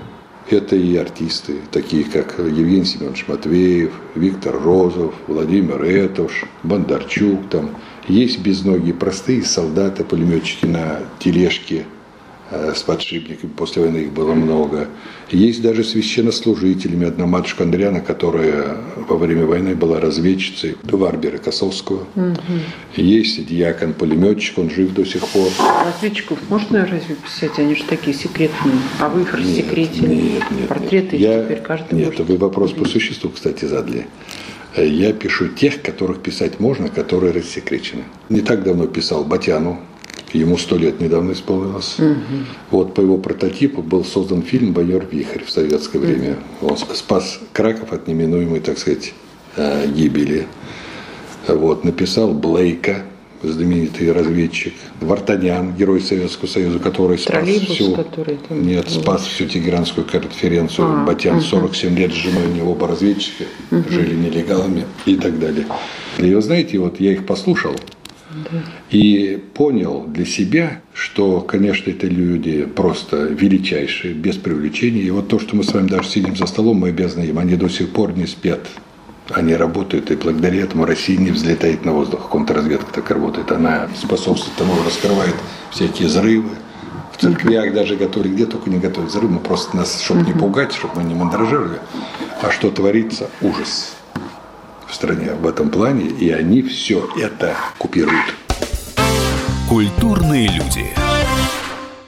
Это 0.49 0.75
и 0.75 0.95
артисты, 0.95 1.57
такие 1.71 2.03
как 2.05 2.39
Евгений 2.39 2.83
Семенович 2.83 3.27
Матвеев, 3.27 3.91
Виктор 4.15 4.59
Розов, 4.59 5.13
Владимир 5.27 5.83
Этуш, 5.83 6.45
Бондарчук, 6.63 7.49
там, 7.51 7.75
есть 8.07 8.39
безногие 8.39 8.95
простые 8.95 9.43
солдаты, 9.43 10.03
пулеметчики 10.03 10.65
на 10.65 11.01
тележке 11.19 11.85
с 12.51 12.81
подшипниками, 12.81 13.51
после 13.51 13.83
войны 13.83 13.97
их 13.97 14.11
было 14.11 14.33
много. 14.33 14.87
Есть 15.29 15.61
даже 15.61 15.83
священнослужителями. 15.83 17.07
Одна 17.07 17.25
матушка 17.25 17.63
Андриана, 17.63 18.01
которая 18.01 18.77
во 18.95 19.17
время 19.17 19.45
войны 19.45 19.75
была 19.75 19.99
разведчицей 19.99 20.75
Варбера 20.83 21.37
Косовского. 21.37 22.07
Угу. 22.15 22.35
Есть 22.95 23.45
диакон-пулеметчик, 23.45 24.57
он 24.57 24.69
жив 24.69 24.93
до 24.93 25.05
сих 25.05 25.27
пор. 25.27 25.49
Разведчиков 25.85 26.39
можно 26.49 26.85
разве 26.85 27.15
писать? 27.15 27.59
Они 27.59 27.75
же 27.75 27.83
такие 27.83 28.15
секретные. 28.15 28.75
А 28.99 29.09
вы 29.09 29.21
их 29.21 29.33
рассекретили? 29.33 30.15
Нет, 30.15 30.43
нет, 30.51 30.67
Портреты 30.67 31.17
нет. 31.17 31.21
Я... 31.21 31.43
теперь 31.43 31.61
каждый 31.61 31.95
Нет, 31.95 32.07
может... 32.11 32.27
вы 32.27 32.37
вопрос 32.37 32.71
по 32.71 32.85
существу, 32.85 33.29
кстати, 33.29 33.65
задали. 33.65 34.07
Э, 34.75 34.87
я 34.87 35.13
пишу 35.13 35.47
тех, 35.49 35.81
которых 35.81 36.21
писать 36.21 36.59
можно, 36.59 36.89
которые 36.89 37.33
рассекречены. 37.33 38.03
Не 38.29 38.41
так 38.41 38.63
давно 38.63 38.87
писал 38.87 39.23
Батяну, 39.23 39.79
ему 40.33 40.57
сто 40.57 40.77
лет 40.77 40.99
недавно 40.99 41.33
исполнилось. 41.33 41.97
Угу. 41.99 42.15
Вот 42.71 42.93
по 42.93 43.01
его 43.01 43.17
прототипу 43.17 43.81
был 43.81 44.03
создан 44.03 44.41
фильм 44.41 44.73
«Майор 44.73 45.05
Вихрь» 45.09 45.43
в 45.43 45.49
советское 45.49 45.99
время. 45.99 46.37
Он 46.61 46.77
спас 46.77 47.39
Краков 47.53 47.93
от 47.93 48.07
неминуемой, 48.07 48.59
так 48.59 48.77
сказать, 48.77 49.13
э, 49.55 49.87
гибели. 49.87 50.47
Вот, 51.47 51.83
написал 51.83 52.33
Блейка, 52.33 53.05
знаменитый 53.41 54.11
разведчик, 54.11 54.73
Вартанян, 54.99 55.73
герой 55.73 56.01
Советского 56.01 56.47
Союза, 56.47 56.79
который 56.79 57.17
спас 57.17 57.47
всю, 57.47 57.95
который 57.95 58.37
там 58.47 58.65
нет, 58.67 58.85
был. 58.85 59.01
спас 59.01 59.25
всю 59.25 59.45
Тегеранскую 59.45 60.05
конференцию. 60.05 60.87
А, 60.87 61.05
Батян 61.05 61.37
угу. 61.37 61.45
47 61.45 61.97
лет 61.97 62.11
с 62.11 62.15
женой, 62.15 62.47
у 62.47 62.53
него 62.53 62.71
оба 62.71 62.87
разведчика, 62.87 63.45
угу. 63.71 63.83
жили 63.89 64.13
нелегалами 64.15 64.85
и 65.05 65.15
так 65.15 65.39
далее. 65.39 65.65
И 66.17 66.33
вы 66.33 66.41
знаете, 66.41 66.77
вот 66.79 66.99
я 66.99 67.13
их 67.13 67.25
послушал, 67.25 67.75
да. 68.29 68.61
И 68.91 69.41
понял 69.53 70.05
для 70.07 70.25
себя, 70.25 70.81
что, 70.93 71.41
конечно, 71.41 71.89
это 71.89 72.07
люди 72.07 72.65
просто 72.65 73.23
величайшие, 73.23 74.13
без 74.13 74.35
привлечения. 74.35 75.01
И 75.01 75.11
вот 75.11 75.27
то, 75.27 75.39
что 75.39 75.55
мы 75.55 75.63
с 75.63 75.73
вами 75.73 75.87
даже 75.87 76.07
сидим 76.07 76.35
за 76.35 76.45
столом, 76.45 76.77
мы 76.77 76.89
обязаны 76.89 77.23
им. 77.23 77.39
Они 77.39 77.55
до 77.55 77.69
сих 77.69 77.89
пор 77.89 78.15
не 78.15 78.27
спят 78.27 78.61
они 79.31 79.53
работают, 79.53 80.09
и 80.09 80.15
благодаря 80.15 80.63
этому 80.63 80.85
Россия 80.85 81.17
не 81.17 81.31
взлетает 81.31 81.85
на 81.85 81.93
воздух. 81.93 82.29
Контрразведка 82.29 82.91
так 82.91 83.11
работает. 83.11 83.51
Она 83.51 83.87
способствует 83.95 84.57
тому, 84.57 84.73
раскрывает 84.83 85.35
всякие 85.71 86.07
взрывы, 86.07 86.49
В 87.13 87.21
церквях 87.21 87.73
даже 87.73 87.95
готовили, 87.95 88.33
где 88.33 88.45
только 88.45 88.69
не 88.69 88.79
готовят 88.79 89.09
взрыв, 89.09 89.29
мы 89.29 89.39
просто 89.39 89.75
нас, 89.77 90.01
чтобы 90.01 90.21
не 90.21 90.33
пугать, 90.33 90.73
чтобы 90.73 90.95
мы 90.95 91.03
не 91.03 91.13
мандражировали. 91.13 91.79
А 92.41 92.49
что 92.49 92.71
творится? 92.71 93.29
Ужас 93.41 93.98
в 94.89 94.95
стране 94.95 95.33
в 95.39 95.47
этом 95.47 95.69
плане, 95.69 96.07
и 96.07 96.29
они 96.31 96.61
все 96.63 97.07
это 97.17 97.55
купируют. 97.77 98.35
Культурные 99.69 100.47
люди. 100.47 100.85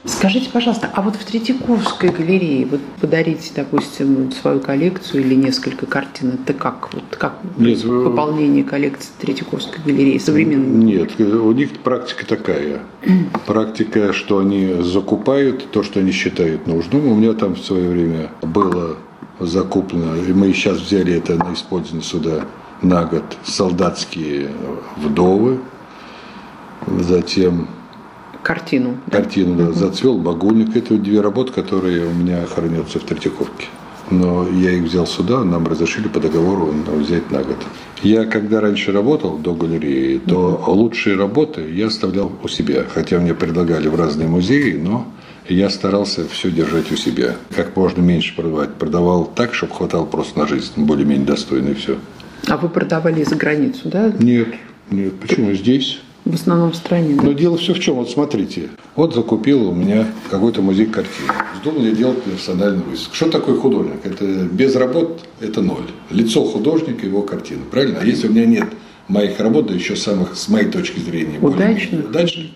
Скажите, 0.04 0.50
пожалуйста, 0.52 0.90
а 0.92 1.00
вот 1.00 1.14
в 1.14 1.24
Третьяковской 1.24 2.10
галерее 2.10 2.66
вот 2.66 2.80
подарить, 3.00 3.52
допустим, 3.54 4.32
свою 4.32 4.58
коллекцию 4.58 5.22
или 5.22 5.34
несколько 5.34 5.86
картин, 5.86 6.32
это 6.42 6.54
как? 6.54 6.92
Вот 6.92 7.04
как 7.16 7.38
Нет, 7.56 7.84
вы- 7.84 8.04
пополнение 8.04 8.64
коллекции 8.64 9.10
Третьяковской 9.20 9.80
галереи 9.84 10.18
современной? 10.18 10.84
Нет, 10.84 11.20
у 11.20 11.52
них 11.52 11.70
практика 11.78 12.26
такая. 12.26 12.80
Практика, 13.46 14.12
что 14.12 14.38
они 14.38 14.82
закупают 14.82 15.70
то, 15.70 15.84
что 15.84 16.00
они 16.00 16.10
считают 16.10 16.66
нужным. 16.66 17.06
У 17.06 17.14
меня 17.14 17.32
там 17.34 17.54
в 17.54 17.64
свое 17.64 17.88
время 17.88 18.30
было 18.42 18.96
закуплено, 19.38 20.16
и 20.16 20.32
мы 20.32 20.52
сейчас 20.52 20.78
взяли 20.78 21.14
это 21.14 21.36
на 21.36 21.54
использование 21.54 22.04
сюда 22.04 22.44
на 22.82 23.04
год, 23.04 23.24
солдатские 23.44 24.50
вдовы, 24.96 25.60
затем 26.86 27.68
Картину. 28.42 28.98
да? 29.06 29.18
картину 29.18 29.56
да, 29.56 29.72
«Зацвел 29.72 30.18
багульник». 30.18 30.76
Это 30.76 30.94
две 30.96 31.20
работы, 31.20 31.52
которые 31.52 32.06
у 32.06 32.12
меня 32.12 32.44
хранятся 32.46 32.98
в 32.98 33.04
Третьяковке. 33.04 33.66
Но 34.10 34.48
я 34.48 34.72
их 34.72 34.82
взял 34.82 35.06
сюда, 35.06 35.44
нам 35.44 35.66
разрешили 35.66 36.08
по 36.08 36.18
договору 36.18 36.74
взять 36.98 37.30
на 37.30 37.42
год. 37.42 37.56
Я 38.02 38.24
когда 38.24 38.60
раньше 38.60 38.90
работал 38.90 39.38
до 39.38 39.54
галереи, 39.54 40.18
то 40.18 40.62
лучшие 40.66 41.16
работы 41.16 41.70
я 41.70 41.86
оставлял 41.86 42.32
у 42.42 42.48
себя. 42.48 42.84
Хотя 42.92 43.20
мне 43.20 43.32
предлагали 43.32 43.86
в 43.86 43.94
разные 43.94 44.28
музеи, 44.28 44.76
но 44.76 45.06
я 45.48 45.70
старался 45.70 46.26
все 46.28 46.50
держать 46.50 46.90
у 46.90 46.96
себя. 46.96 47.36
Как 47.54 47.76
можно 47.76 48.02
меньше 48.02 48.34
продавать. 48.34 48.74
Продавал 48.74 49.24
так, 49.24 49.54
чтобы 49.54 49.72
хватало 49.72 50.04
просто 50.04 50.40
на 50.40 50.48
жизнь, 50.48 50.72
более-менее 50.76 51.26
достойно 51.26 51.68
и 51.68 51.74
все. 51.74 51.96
А 52.48 52.56
вы 52.56 52.68
продавали 52.68 53.22
за 53.22 53.36
границу, 53.36 53.88
да? 53.88 54.12
Нет, 54.18 54.48
нет, 54.90 55.14
почему 55.20 55.52
здесь? 55.54 56.00
В 56.24 56.34
основном 56.34 56.70
в 56.72 56.76
стране, 56.76 57.14
да? 57.16 57.22
Но 57.24 57.32
дело 57.32 57.56
все 57.56 57.74
в 57.74 57.80
чем. 57.80 57.96
Вот 57.96 58.10
смотрите. 58.10 58.68
Вот 58.94 59.14
закупил 59.14 59.68
у 59.70 59.74
меня 59.74 60.06
какой-то 60.30 60.62
музей 60.62 60.86
картин. 60.86 61.24
Вздумал 61.54 61.82
я 61.84 61.90
делать 61.92 62.22
персональную 62.22 62.88
выставку. 62.88 63.16
Что 63.16 63.30
такое 63.30 63.56
художник? 63.56 64.04
Это 64.04 64.24
без 64.24 64.76
работ 64.76 65.20
это 65.40 65.62
ноль. 65.62 65.86
Лицо 66.10 66.44
художника, 66.44 67.04
его 67.04 67.22
картина. 67.22 67.62
Правильно? 67.70 67.98
А 68.00 68.04
если 68.04 68.28
у 68.28 68.30
меня 68.30 68.46
нет 68.46 68.68
моих 69.08 69.40
работ, 69.40 69.66
да 69.66 69.74
еще 69.74 69.96
самых, 69.96 70.36
с 70.36 70.48
моей 70.48 70.68
точки 70.70 71.00
зрения, 71.00 71.40
Удачных? 71.40 72.08
удачных, 72.08 72.46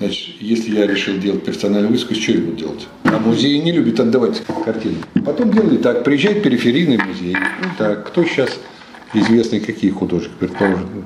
значит, 0.00 0.34
если 0.40 0.74
я 0.76 0.86
решил 0.86 1.18
делать 1.18 1.44
персональную 1.44 1.92
выставку, 1.92 2.14
что 2.16 2.32
я 2.32 2.40
буду 2.40 2.56
делать? 2.56 2.88
А 3.04 3.18
музеи 3.20 3.56
не 3.58 3.70
любят 3.70 4.00
отдавать 4.00 4.42
картины. 4.64 4.96
Потом 5.24 5.52
делали 5.52 5.76
так. 5.76 6.02
Приезжает 6.02 6.42
периферийный 6.42 6.98
музей. 6.98 7.36
Так, 7.78 8.08
кто 8.08 8.24
сейчас 8.24 8.58
известный, 9.14 9.60
какие 9.60 9.90
художники, 9.90 10.32
предположим, 10.38 11.04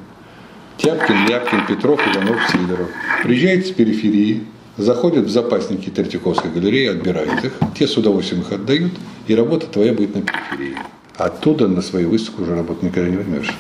Тяпкин, 0.79 1.29
Ляпкин, 1.29 1.67
Петров, 1.67 2.01
Иванов, 2.07 2.41
Сидоров. 2.51 2.89
Приезжает 3.23 3.67
с 3.67 3.71
периферии, 3.71 4.45
заходят 4.77 5.27
в 5.27 5.31
запасники 5.31 5.91
Третьяковской 5.91 6.51
галереи, 6.51 6.89
отбирают 6.89 7.45
их, 7.45 7.53
те 7.77 7.87
с 7.87 7.97
удовольствием 7.97 8.43
их 8.43 8.53
отдают, 8.53 8.93
и 9.29 9.35
работа 9.35 9.67
твоя 9.67 9.93
будет 9.93 10.15
на 10.15 10.23
периферии. 10.23 10.77
Оттуда 11.17 11.69
на 11.69 11.83
свою 11.83 12.11
выставку 12.11 12.43
уже 12.43 12.57
работу 12.57 12.85
никогда 12.85 13.09
не 13.11 13.17
возьмешь. 13.17 13.51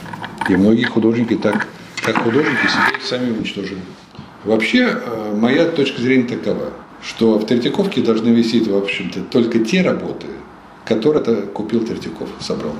И 0.48 0.56
многие 0.56 0.84
художники 0.84 1.36
так, 1.36 1.68
как 2.02 2.16
художники, 2.22 2.66
себя 2.66 2.98
сами 3.04 3.30
уничтожили. 3.30 3.78
Вообще, 4.44 4.88
э, 4.92 5.36
моя 5.36 5.66
точка 5.66 6.00
зрения 6.00 6.26
такова, 6.26 6.72
что 7.02 7.38
в 7.38 7.46
Третьяковке 7.46 8.00
должны 8.00 8.30
висеть, 8.30 8.66
в 8.66 8.76
общем-то, 8.76 9.20
только 9.30 9.60
те 9.60 9.82
работы, 9.82 10.26
которые 10.84 11.42
купил 11.42 11.86
Третьяков, 11.86 12.28
собрал. 12.40 12.74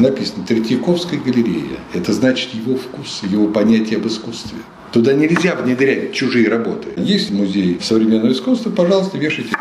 Написано 0.00 0.46
«Третьяковская 0.46 1.20
галерея». 1.20 1.78
Это 1.92 2.14
значит 2.14 2.54
его 2.54 2.74
вкус, 2.74 3.20
его 3.22 3.48
понятие 3.48 3.98
об 3.98 4.06
искусстве. 4.06 4.58
Туда 4.92 5.12
нельзя 5.12 5.54
внедрять 5.54 6.14
чужие 6.14 6.48
работы. 6.48 6.88
Есть 6.96 7.30
музей 7.30 7.78
современного 7.82 8.32
искусства, 8.32 8.70
пожалуйста, 8.70 9.18
вешайте 9.18 9.50
туда. 9.50 9.60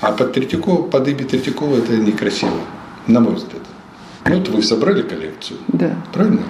А 0.00 0.10
под 0.12 0.32
Третьякова, 0.32 0.88
под 0.88 1.06
имя 1.08 1.24
Третьякова 1.24 1.76
это 1.76 1.96
некрасиво, 1.96 2.60
на 3.06 3.20
мой 3.20 3.36
взгляд. 3.36 3.62
Вот 4.24 4.48
вы 4.48 4.60
собрали 4.62 5.02
коллекцию, 5.02 5.58
Да. 5.68 5.96
Правильно? 6.12 6.42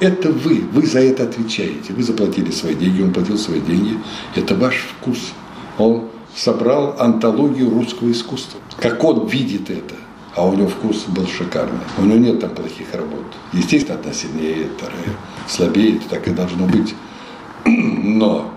Это 0.00 0.30
вы, 0.30 0.64
вы 0.72 0.86
за 0.86 1.00
это 1.00 1.24
отвечаете. 1.24 1.94
Вы 1.94 2.02
заплатили 2.02 2.50
свои 2.50 2.74
деньги, 2.74 3.02
он 3.02 3.12
платил 3.12 3.38
свои 3.38 3.60
деньги. 3.60 3.98
Это 4.34 4.54
ваш 4.54 4.86
вкус. 5.00 5.32
Он 5.78 6.08
собрал 6.36 6.96
антологию 6.98 7.70
русского 7.70 8.10
искусства. 8.12 8.60
Как 8.78 9.02
он 9.02 9.26
видит 9.28 9.70
это. 9.70 9.94
А 10.36 10.44
у 10.44 10.54
него 10.54 10.68
вкус 10.68 11.04
был 11.06 11.26
шикарный. 11.26 11.78
У 11.96 12.02
него 12.02 12.18
нет 12.18 12.40
там 12.40 12.50
плохих 12.50 12.92
работ. 12.92 13.24
Естественно, 13.52 13.98
одна 13.98 14.12
сильнее, 14.12 14.68
вторая 14.76 15.16
слабее, 15.48 15.96
это 15.96 16.08
так 16.08 16.26
и 16.26 16.30
должно 16.32 16.66
быть. 16.66 16.94
Но 17.64 18.52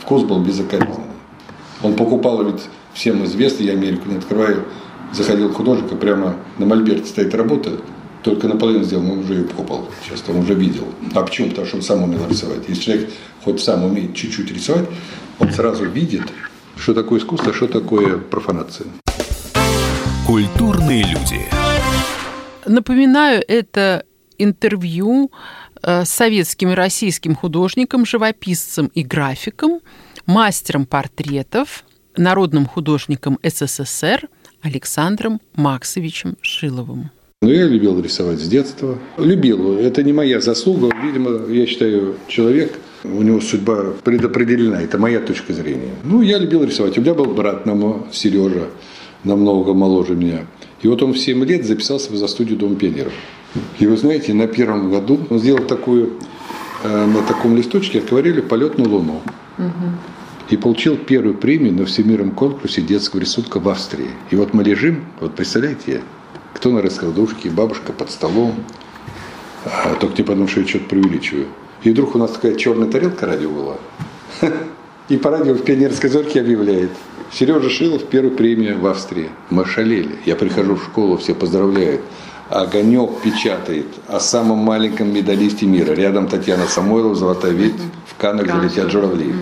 вкус 0.00 0.22
был 0.24 0.42
безукоризненный. 0.42 1.04
Он 1.82 1.94
покупал 1.94 2.44
ведь 2.44 2.62
всем 2.92 3.24
известно, 3.24 3.62
я 3.62 3.72
Америку 3.72 4.08
не 4.08 4.16
открываю, 4.16 4.64
заходил 5.12 5.50
к 5.50 5.54
художнику, 5.54 5.96
прямо 5.96 6.36
на 6.58 6.66
мольберте 6.66 7.06
стоит 7.06 7.34
работа, 7.34 7.70
только 8.22 8.48
наполовину 8.48 8.84
сделал, 8.84 9.10
он 9.10 9.20
уже 9.20 9.34
ее 9.34 9.44
покупал. 9.44 9.88
Часто 10.06 10.32
он 10.32 10.38
уже 10.38 10.54
видел. 10.54 10.84
А 11.14 11.22
почему? 11.22 11.50
Потому 11.50 11.66
что 11.66 11.76
он 11.76 11.82
сам 11.82 12.02
умел 12.02 12.20
рисовать. 12.28 12.68
Если 12.68 12.82
человек 12.82 13.10
хоть 13.44 13.62
сам 13.62 13.84
умеет 13.84 14.14
чуть-чуть 14.14 14.52
рисовать, 14.52 14.88
он 15.38 15.52
сразу 15.52 15.84
видит, 15.84 16.24
что 16.76 16.94
такое 16.94 17.20
искусство, 17.20 17.52
что 17.52 17.68
такое 17.68 18.18
профанация. 18.18 18.86
Культурные 20.32 21.04
люди. 21.04 21.40
Напоминаю, 22.66 23.42
это 23.48 24.04
интервью 24.36 25.30
э, 25.82 26.04
с 26.04 26.10
советским 26.10 26.68
и 26.72 26.74
российским 26.74 27.34
художником, 27.34 28.04
живописцем 28.04 28.90
и 28.94 29.02
графиком, 29.04 29.80
мастером 30.26 30.84
портретов, 30.84 31.82
народным 32.14 32.66
художником 32.66 33.38
СССР 33.42 34.28
Александром 34.60 35.40
Максовичем 35.54 36.36
Шиловым. 36.42 37.10
Но 37.40 37.50
я 37.50 37.64
любил 37.64 37.98
рисовать 37.98 38.38
с 38.40 38.48
детства. 38.48 38.98
Любил. 39.16 39.78
Это 39.78 40.02
не 40.02 40.12
моя 40.12 40.42
заслуга. 40.42 40.90
Видимо, 41.02 41.46
я 41.50 41.66
считаю, 41.66 42.16
человек, 42.28 42.78
у 43.02 43.22
него 43.22 43.40
судьба 43.40 43.92
предопределена. 44.04 44.82
Это 44.82 44.98
моя 44.98 45.20
точка 45.20 45.54
зрения. 45.54 45.94
Ну, 46.04 46.20
я 46.20 46.36
любил 46.36 46.64
рисовать. 46.64 46.98
У 46.98 47.00
меня 47.00 47.14
был 47.14 47.24
брат, 47.32 47.64
намо- 47.64 48.12
Сережа, 48.12 48.68
намного 49.24 49.74
моложе 49.74 50.14
меня. 50.14 50.46
И 50.82 50.88
вот 50.88 51.02
он 51.02 51.12
в 51.12 51.18
7 51.18 51.44
лет 51.44 51.64
записался 51.64 52.16
за 52.16 52.28
студию 52.28 52.58
Дом 52.58 52.76
пионеров. 52.76 53.12
И 53.78 53.86
вы 53.86 53.96
знаете, 53.96 54.34
на 54.34 54.46
первом 54.46 54.90
году 54.90 55.18
он 55.30 55.38
сделал 55.38 55.64
такую, 55.64 56.12
э, 56.84 57.06
на 57.06 57.22
таком 57.22 57.56
листочке 57.56 57.98
акварели 57.98 58.40
полет 58.40 58.78
на 58.78 58.88
Луну. 58.88 59.22
И 60.50 60.56
получил 60.56 60.96
первую 60.96 61.34
премию 61.34 61.74
на 61.74 61.84
всемирном 61.84 62.30
конкурсе 62.30 62.80
детского 62.80 63.20
рисунка 63.20 63.60
в 63.60 63.68
Австрии. 63.68 64.08
И 64.30 64.36
вот 64.36 64.54
мы 64.54 64.64
лежим, 64.64 65.04
вот 65.20 65.34
представляете, 65.34 66.00
кто 66.54 66.70
на 66.70 66.80
раскладушке, 66.80 67.50
бабушка 67.50 67.92
под 67.92 68.10
столом, 68.10 68.54
а, 69.64 69.94
только 69.96 70.16
не 70.18 70.24
потому, 70.24 70.48
что 70.48 70.60
я 70.60 70.66
что-то 70.66 70.86
преувеличиваю. 70.86 71.46
И 71.82 71.90
вдруг 71.90 72.14
у 72.14 72.18
нас 72.18 72.32
такая 72.32 72.54
черная 72.54 72.88
тарелка 72.88 73.26
радио 73.26 73.50
была. 73.50 73.76
И 75.08 75.16
по 75.16 75.30
радио 75.30 75.54
в 75.54 75.62
пионерской 75.62 76.08
зорке 76.08 76.40
объявляет. 76.40 76.90
Сережа 77.32 77.68
Шилов, 77.68 78.04
первая 78.04 78.34
премия 78.34 78.74
в 78.74 78.86
Австрии. 78.86 79.28
Мы 79.50 79.66
шалели. 79.66 80.16
Я 80.24 80.34
прихожу 80.34 80.76
в 80.76 80.84
школу, 80.84 81.18
все 81.18 81.34
поздравляют. 81.34 82.00
Огонек 82.48 83.20
печатает 83.22 83.86
о 84.06 84.18
самом 84.20 84.58
маленьком 84.58 85.12
медалисте 85.12 85.66
мира. 85.66 85.92
Рядом 85.92 86.28
Татьяна 86.28 86.66
Самойлова, 86.66 87.14
«Золотая 87.14 87.52
ветвь», 87.52 87.82
в 88.06 88.16
Канах 88.16 88.46
залетят 88.46 88.90
журавли. 88.90 89.34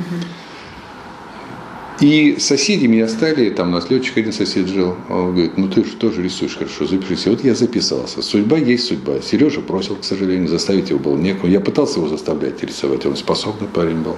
И 2.00 2.36
соседи 2.38 2.86
меня 2.86 3.08
стали, 3.08 3.48
там 3.48 3.68
у 3.68 3.70
нас 3.70 3.88
летчик 3.88 4.18
один 4.18 4.32
сосед 4.32 4.66
жил, 4.66 4.96
он 5.08 5.32
говорит, 5.32 5.56
ну 5.56 5.68
ты 5.68 5.82
же 5.82 5.92
тоже 5.92 6.22
рисуешь 6.22 6.56
хорошо, 6.56 6.86
запишись. 6.86 7.26
Вот 7.26 7.42
я 7.42 7.54
записался. 7.54 8.20
Судьба 8.20 8.58
есть 8.58 8.84
судьба. 8.84 9.22
Сережа 9.22 9.62
просил, 9.62 9.96
к 9.96 10.04
сожалению, 10.04 10.48
заставить 10.48 10.90
его 10.90 10.98
было 10.98 11.16
некому. 11.16 11.50
Я 11.50 11.60
пытался 11.60 12.00
его 12.00 12.08
заставлять 12.08 12.62
рисовать, 12.62 13.06
он 13.06 13.16
способный 13.16 13.68
парень 13.68 14.02
был. 14.02 14.16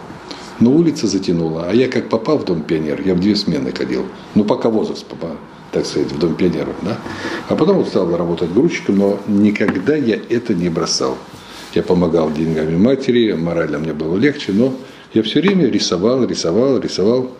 Но 0.61 0.73
улица 0.73 1.07
затянула, 1.07 1.67
а 1.69 1.75
я 1.75 1.89
как 1.89 2.09
попал 2.09 2.39
в 2.39 2.45
Дом 2.45 2.63
пионер, 2.63 3.01
я 3.05 3.15
в 3.15 3.21
две 3.21 3.37
смены 3.37 3.73
ходил. 3.73 4.07
Ну, 4.35 4.45
пока 4.45 4.69
возраст 4.69 5.07
попал, 5.07 5.37
так 5.71 5.87
сказать, 5.87 6.11
в 6.11 6.19
Дом 6.19 6.35
пионеров, 6.35 6.75
да. 6.83 6.99
А 7.49 7.55
потом 7.55 7.79
вот 7.79 7.89
стал 7.89 8.15
работать 8.17 8.53
грузчиком, 8.53 8.99
но 8.99 9.21
никогда 9.29 9.95
я 9.95 10.19
это 10.29 10.55
не 10.55 10.69
бросал. 10.69 11.17
Я 11.75 11.83
помогал 11.83 12.33
деньгами 12.33 12.77
матери, 12.77 13.33
морально 13.33 13.79
мне 13.79 13.93
было 13.93 14.17
легче, 14.17 14.53
но 14.53 14.75
я 15.15 15.23
все 15.23 15.41
время 15.41 15.69
рисовал, 15.69 16.25
рисовал, 16.25 16.79
рисовал. 16.79 17.31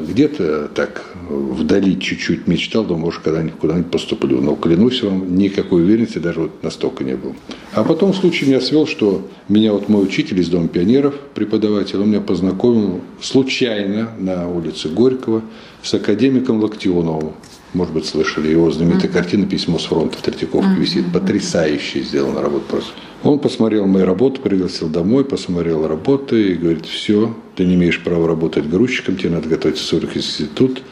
Где-то 0.00 0.68
так 0.68 1.04
вдали 1.28 1.98
чуть-чуть 1.98 2.46
мечтал, 2.46 2.84
думал, 2.84 3.06
может, 3.06 3.22
когда-нибудь 3.22 3.58
куда-нибудь 3.58 3.90
поступлю. 3.90 4.40
Но, 4.40 4.54
клянусь 4.54 5.02
вам, 5.02 5.36
никакой 5.36 5.82
уверенности 5.82 6.18
даже 6.18 6.40
вот 6.40 6.62
настолько 6.62 7.04
не 7.04 7.16
было. 7.16 7.34
А 7.72 7.84
потом 7.84 8.14
случай 8.14 8.46
меня 8.46 8.60
свел, 8.60 8.86
что 8.86 9.26
меня 9.48 9.72
вот 9.72 9.88
мой 9.88 10.04
учитель 10.04 10.40
из 10.40 10.48
Дома 10.48 10.68
пионеров, 10.68 11.14
преподаватель, 11.34 11.98
он 11.98 12.10
меня 12.10 12.20
познакомил 12.20 13.00
случайно 13.20 14.10
на 14.18 14.48
улице 14.48 14.88
Горького 14.88 15.42
с 15.82 15.94
академиком 15.94 16.60
Локтионовым. 16.60 17.34
Может 17.74 17.92
быть, 17.92 18.06
слышали 18.06 18.48
его 18.48 18.70
знаменитая 18.70 19.10
картина 19.10 19.46
«Письмо 19.46 19.78
с 19.78 19.84
фронта» 19.84 20.16
в 20.18 20.22
Третьяковке 20.22 20.74
висит. 20.78 21.12
Потрясающе 21.12 22.00
сделана 22.02 22.40
работа 22.40 22.64
просто. 22.70 22.92
Он 23.22 23.38
посмотрел 23.38 23.86
мои 23.86 24.04
работы, 24.04 24.40
пригласил 24.40 24.88
домой, 24.88 25.24
посмотрел 25.24 25.86
работы 25.86 26.52
и 26.52 26.54
говорит, 26.54 26.86
все, 26.86 27.36
ты 27.56 27.64
не 27.64 27.74
имеешь 27.74 28.02
права 28.02 28.26
работать 28.28 28.68
грузчиком, 28.68 29.16
тебе 29.16 29.30
надо 29.30 29.48
готовиться 29.48 29.96
в 29.96 30.16
институт. 30.16 30.82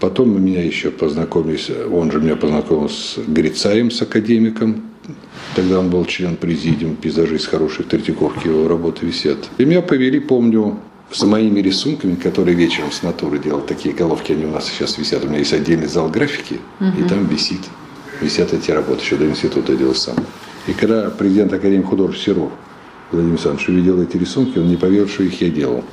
Потом 0.00 0.30
мы 0.30 0.40
меня 0.40 0.62
еще 0.62 0.90
познакомились, 0.90 1.70
он 1.92 2.10
же 2.10 2.20
меня 2.20 2.36
познакомил 2.36 2.88
с 2.88 3.18
Грицаем, 3.26 3.90
с 3.90 4.00
академиком. 4.02 4.82
Тогда 5.54 5.80
он 5.80 5.90
был 5.90 6.04
член 6.04 6.36
президиума, 6.36 6.96
пейзажист 6.96 7.46
хороший 7.46 7.84
в 7.84 7.88
Третьяковке, 7.88 8.48
его 8.48 8.66
работы 8.66 9.04
висят. 9.04 9.38
И 9.58 9.64
меня 9.64 9.82
повели, 9.82 10.20
помню, 10.20 10.78
с 11.14 11.22
моими 11.22 11.60
рисунками, 11.60 12.16
которые 12.16 12.56
вечером 12.56 12.90
с 12.90 13.02
натуры 13.02 13.38
делал. 13.38 13.60
Такие 13.60 13.94
головки, 13.94 14.32
они 14.32 14.46
у 14.46 14.50
нас 14.50 14.66
сейчас 14.66 14.98
висят. 14.98 15.24
У 15.24 15.28
меня 15.28 15.38
есть 15.38 15.52
отдельный 15.52 15.86
зал 15.86 16.08
графики, 16.08 16.58
угу. 16.80 16.90
и 16.98 17.08
там 17.08 17.26
висит. 17.26 17.60
Висят 18.20 18.52
эти 18.52 18.72
работы, 18.72 19.02
еще 19.02 19.16
до 19.16 19.26
института 19.26 19.76
делал 19.76 19.94
сам. 19.94 20.16
И 20.66 20.72
когда 20.72 21.10
президент 21.10 21.52
Академии 21.52 21.84
художеств 21.84 22.24
Серов 22.24 22.50
Владимир 23.12 23.34
Александрович 23.34 23.68
увидел 23.68 24.02
эти 24.02 24.16
рисунки, 24.16 24.58
он 24.58 24.68
не 24.68 24.76
поверил, 24.76 25.06
что 25.06 25.22
их 25.22 25.40
я 25.40 25.50
делал. 25.50 25.84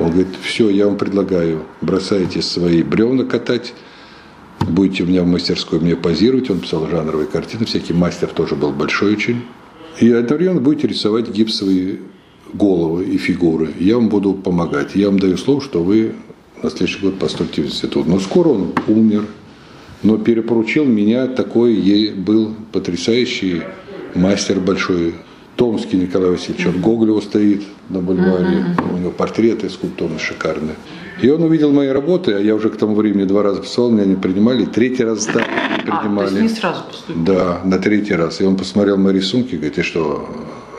Он 0.00 0.10
говорит, 0.10 0.28
все, 0.42 0.70
я 0.70 0.86
вам 0.86 0.96
предлагаю, 0.96 1.64
бросайте 1.82 2.40
свои 2.40 2.82
бревна 2.82 3.24
катать, 3.24 3.74
будете 4.60 5.02
у 5.02 5.06
меня 5.06 5.24
в 5.24 5.26
мастерской 5.26 5.78
мне 5.78 5.94
позировать. 5.94 6.48
Он 6.48 6.60
писал 6.60 6.88
жанровые 6.88 7.26
картины, 7.26 7.66
всякий 7.66 7.92
мастер 7.92 8.28
тоже 8.28 8.54
был 8.54 8.72
большой 8.72 9.12
очень. 9.12 9.42
И 10.00 10.10
одновременно 10.10 10.60
будете 10.60 10.88
рисовать 10.88 11.28
гипсовые 11.28 11.98
головы 12.54 13.04
и 13.04 13.18
фигуры. 13.18 13.70
Я 13.78 13.96
вам 13.96 14.08
буду 14.08 14.32
помогать. 14.32 14.94
Я 14.94 15.08
вам 15.08 15.18
даю 15.18 15.36
слово, 15.36 15.60
что 15.60 15.82
вы 15.82 16.14
на 16.62 16.70
следующий 16.70 17.00
год 17.00 17.18
поступите 17.18 17.62
в 17.62 17.66
институт. 17.66 18.06
Но 18.06 18.18
скоро 18.18 18.48
он 18.48 18.72
умер, 18.88 19.26
но 20.02 20.18
перепоручил 20.18 20.84
меня 20.84 21.26
такой, 21.26 21.74
ей 21.74 22.12
был 22.12 22.54
потрясающий 22.72 23.62
мастер 24.14 24.60
большой, 24.60 25.14
Томский 25.56 25.96
Николай 25.96 26.30
Васильевич. 26.30 26.66
Он 26.66 26.80
Гоголева 26.80 27.20
стоит 27.20 27.62
на 27.88 28.00
бульваре, 28.00 28.64
у 28.92 28.96
него 28.96 29.10
портреты 29.10 29.70
скульптурно 29.70 30.18
шикарные. 30.18 30.74
И 31.22 31.30
он 31.30 31.42
увидел 31.42 31.70
мои 31.70 31.88
работы, 31.88 32.32
а 32.32 32.40
я 32.40 32.56
уже 32.56 32.70
к 32.70 32.76
тому 32.76 32.94
времени 32.96 33.24
два 33.24 33.42
раза 33.42 33.60
посылал, 33.60 33.90
меня 33.90 34.04
не 34.04 34.16
принимали, 34.16 34.64
третий 34.64 35.04
раз 35.04 35.26
да, 35.26 35.40
не 35.76 35.82
принимали. 35.82 36.26
А, 36.26 36.30
то 36.30 36.38
есть 36.38 36.54
не 36.54 36.60
сразу 36.60 36.84
поступил? 36.84 37.24
Да, 37.24 37.60
на 37.64 37.78
третий 37.78 38.14
раз. 38.14 38.40
И 38.40 38.44
он 38.44 38.56
посмотрел 38.56 38.96
мои 38.96 39.14
рисунки, 39.14 39.54
говорит, 39.54 39.78
и 39.78 39.82
что, 39.82 40.28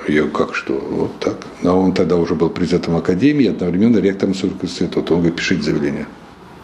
я 0.07 0.27
как 0.27 0.55
что? 0.55 0.73
Вот 0.73 1.19
так. 1.19 1.37
А 1.63 1.73
он 1.73 1.93
тогда 1.93 2.15
уже 2.17 2.35
был 2.35 2.49
президентом 2.49 2.95
Академии, 2.95 3.47
одновременно 3.47 3.97
ректором 3.97 4.33
Сурского 4.33 4.65
института. 4.65 5.13
Он 5.13 5.19
говорит, 5.19 5.37
пишите 5.37 5.63
заявление. 5.63 6.07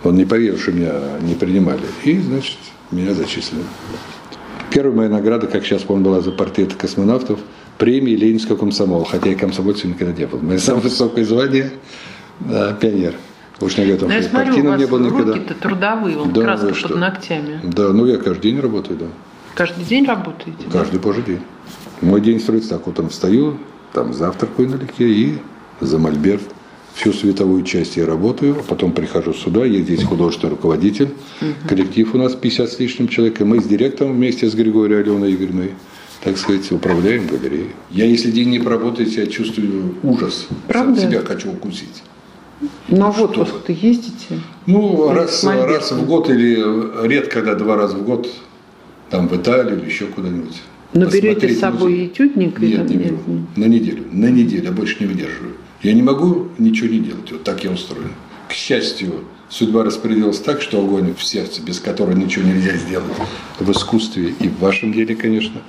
Он 0.04 0.16
не 0.16 0.26
поверил, 0.26 0.58
что 0.58 0.72
меня 0.72 0.94
не 1.22 1.36
принимали. 1.36 1.82
И, 2.04 2.20
значит, 2.20 2.58
меня 2.92 3.14
зачислили. 3.14 3.64
Первая 4.72 4.96
моя 4.96 5.10
награда, 5.10 5.48
как 5.48 5.66
сейчас 5.66 5.84
помню, 5.84 6.06
была 6.06 6.22
за 6.22 6.32
портреты 6.32 6.76
космонавтов, 6.76 7.40
премии 7.78 8.16
Ленинского 8.16 8.56
комсомола, 8.56 9.06
хотя 9.06 9.30
я 9.30 9.36
комсомольцем 9.36 9.92
никогда 9.92 10.14
не 10.14 10.26
был. 10.26 10.40
Мое 10.40 10.60
самое 10.60 10.84
высокое 10.84 11.26
звание 11.26 11.72
да, 12.40 12.74
пионер. 12.74 13.16
Уж 13.60 13.78
не 13.78 13.86
готов. 13.86 14.10
Но 14.10 14.16
я 14.16 14.24
смотрю, 14.24 14.64
у 14.64 14.68
вас 14.70 14.80
не 14.80 14.86
был 14.88 15.00
никогда. 15.00 15.34
руки-то 15.34 15.54
трудовые, 15.54 16.18
вон, 16.18 16.34
да, 16.34 16.42
краска 16.42 16.88
под 16.88 16.98
ногтями. 16.98 17.60
Да, 17.64 17.90
ну 17.90 18.08
я 18.08 18.18
каждый 18.18 18.52
день 18.52 18.60
работаю, 18.60 18.98
да. 18.98 19.06
Каждый 19.54 19.84
день 19.84 20.06
работаете? 20.06 20.64
Каждый 20.72 20.98
да? 20.98 21.00
божий 21.00 21.24
день. 21.24 21.42
Мой 22.02 22.22
день 22.22 22.40
строится 22.40 22.72
так, 22.72 22.88
вот 22.88 22.96
там 22.96 23.10
встаю, 23.10 23.58
там 23.94 24.14
завтракаю 24.14 24.70
налегке 24.70 25.08
и 25.08 25.38
за 25.80 25.98
мольберт. 25.98 26.44
Всю 26.94 27.14
световую 27.14 27.64
часть 27.64 27.96
я 27.96 28.06
работаю, 28.06 28.58
а 28.60 28.64
потом 28.64 28.92
прихожу 28.92 29.34
сюда, 29.34 29.64
я 29.64 29.80
здесь 29.80 30.04
художественный 30.04 30.52
руководитель. 30.52 31.10
Угу. 31.42 31.70
Коллектив 31.70 32.14
у 32.14 32.18
нас 32.18 32.36
50 32.36 32.70
с 32.70 32.80
лишним 32.80 33.08
человек, 33.08 33.40
и 33.40 33.46
мы 33.46 33.62
с 33.62 33.66
директором 33.66 34.14
вместе 34.14 34.50
с 34.50 34.56
Григорием 34.56 35.00
Аленой 35.02 35.34
Игоревной 35.34 35.72
так 36.24 36.38
сказать, 36.38 36.72
управляем 36.72 37.28
галереей. 37.28 37.72
Я, 37.90 38.06
если 38.06 38.32
день 38.32 38.50
не 38.50 38.60
поработает, 38.60 39.10
я 39.10 39.26
чувствую 39.26 39.96
ужас. 40.04 40.48
Правда? 40.68 41.02
Себя 41.02 41.22
хочу 41.22 41.52
укусить. 41.52 42.04
Ну, 42.90 43.06
а 43.06 43.12
вот 43.12 43.38
вы 43.38 43.46
ездите? 43.68 44.40
Ну, 44.68 45.12
раз, 45.12 45.44
раз 45.44 45.92
в 45.92 46.06
год 46.06 46.30
или 46.30 47.08
редко, 47.08 47.42
когда 47.42 47.56
два 47.56 47.76
раза 47.76 47.98
в 47.98 48.04
год, 48.04 48.30
там 49.10 49.28
в 49.28 49.36
Италию 49.36 49.80
или 49.80 49.90
еще 49.90 50.06
куда-нибудь. 50.06 50.62
Но 50.94 51.06
берете 51.06 51.50
с 51.50 51.60
собой 51.60 51.92
музей. 51.92 52.08
этюдник? 52.08 52.60
Нет, 52.60 52.90
не 52.90 52.98
беру. 52.98 53.18
На 53.56 53.66
неделю. 53.66 54.04
На 54.12 54.30
неделю. 54.30 54.64
Я 54.66 54.72
больше 54.72 54.98
не 55.00 55.06
выдерживаю. 55.08 55.56
Я 55.82 55.94
не 55.94 56.02
могу 56.02 56.50
ничего 56.58 56.90
не 56.90 57.00
делать. 57.00 57.32
Вот 57.32 57.44
так 57.44 57.64
я 57.64 57.72
устроен. 57.72 58.12
К 58.50 58.54
счастью, 58.54 59.24
судьба 59.50 59.84
распорядилась 59.84 60.40
так, 60.40 60.62
что 60.62 60.84
огонь 60.84 61.14
в 61.16 61.24
сердце, 61.24 61.62
без 61.62 61.80
которого 61.80 62.14
ничего 62.14 62.46
нельзя 62.48 62.76
сделать 62.76 63.14
в 63.60 63.72
искусстве 63.72 64.34
и 64.40 64.50
в 64.50 64.60
вашем 64.60 64.92
деле, 64.92 65.16
конечно, 65.16 65.62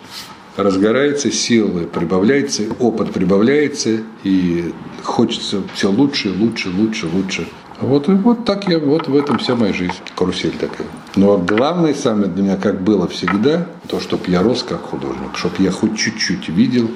разгорается, 0.56 1.30
силы 1.30 1.87
прибавляется, 1.87 2.64
опыт 2.78 3.12
прибавляется, 3.12 4.00
и 4.24 4.72
хочется 5.02 5.62
все 5.74 5.90
лучше, 5.90 6.30
лучше, 6.30 6.70
лучше, 6.70 7.06
лучше. 7.06 7.46
Вот, 7.80 8.08
вот 8.08 8.44
так 8.44 8.68
я, 8.68 8.78
вот 8.78 9.08
в 9.08 9.16
этом 9.16 9.38
вся 9.38 9.56
моя 9.56 9.72
жизнь, 9.72 9.94
карусель 10.14 10.52
такая. 10.52 10.87
Но 11.16 11.38
главное 11.38 11.94
самое 11.94 12.28
для 12.28 12.42
меня, 12.42 12.56
как 12.56 12.80
было 12.82 13.08
всегда, 13.08 13.66
то, 13.88 14.00
чтобы 14.00 14.24
я 14.28 14.42
рос 14.42 14.62
как 14.62 14.82
художник, 14.82 15.37
чтобы 15.37 15.56
я 15.58 15.70
хоть 15.70 15.96
чуть-чуть 15.96 16.48
видел, 16.48 16.90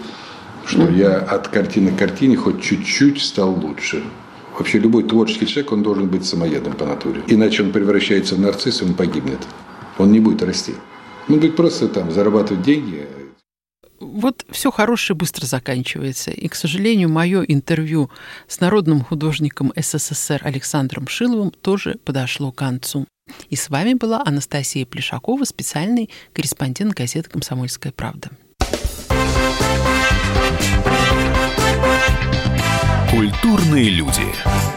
что 0.65 0.83
mm-hmm. 0.83 0.97
я 0.97 1.19
от 1.19 1.49
картины 1.49 1.91
к 1.91 1.99
картине 1.99 2.37
хоть 2.37 2.63
чуть-чуть 2.63 3.21
стал 3.21 3.53
лучше. 3.53 4.03
Вообще 4.57 4.79
любой 4.79 5.03
творческий 5.03 5.47
человек, 5.47 5.73
он 5.73 5.83
должен 5.83 6.09
быть 6.09 6.25
самоедом 6.25 6.73
по 6.73 6.87
натуре. 6.87 7.23
Иначе 7.27 7.63
он 7.63 7.73
превращается 7.73 8.37
в 8.37 8.41
нарцисс, 8.41 8.81
и 8.81 8.85
он 8.85 8.95
погибнет. 8.95 9.41
Он 9.99 10.11
не 10.11 10.21
будет 10.21 10.43
расти. 10.43 10.75
Он 11.29 11.41
будет 11.41 11.57
просто 11.57 11.89
там 11.89 12.11
зарабатывать 12.11 12.63
деньги, 12.63 13.07
вот 14.17 14.47
все 14.51 14.71
хорошее 14.71 15.17
быстро 15.17 15.47
заканчивается. 15.47 16.31
И, 16.31 16.49
к 16.49 16.55
сожалению, 16.55 17.09
мое 17.09 17.43
интервью 17.43 18.11
с 18.49 18.61
народным 18.61 19.05
художником 19.05 19.73
СССР 19.77 20.41
Александром 20.43 21.07
Шиловым 21.07 21.51
тоже 21.51 21.97
подошло 22.05 22.51
к 22.51 22.57
концу. 22.57 23.07
И 23.51 23.57
с 23.57 23.69
вами 23.69 23.95
была 23.95 24.23
Анастасия 24.25 24.87
Плешакова, 24.87 25.45
специальный 25.45 26.11
корреспондент 26.33 26.95
газеты 26.95 27.29
«Комсомольская 27.29 27.93
правда». 27.93 28.31
Культурные 33.11 33.91
люди. 33.91 34.76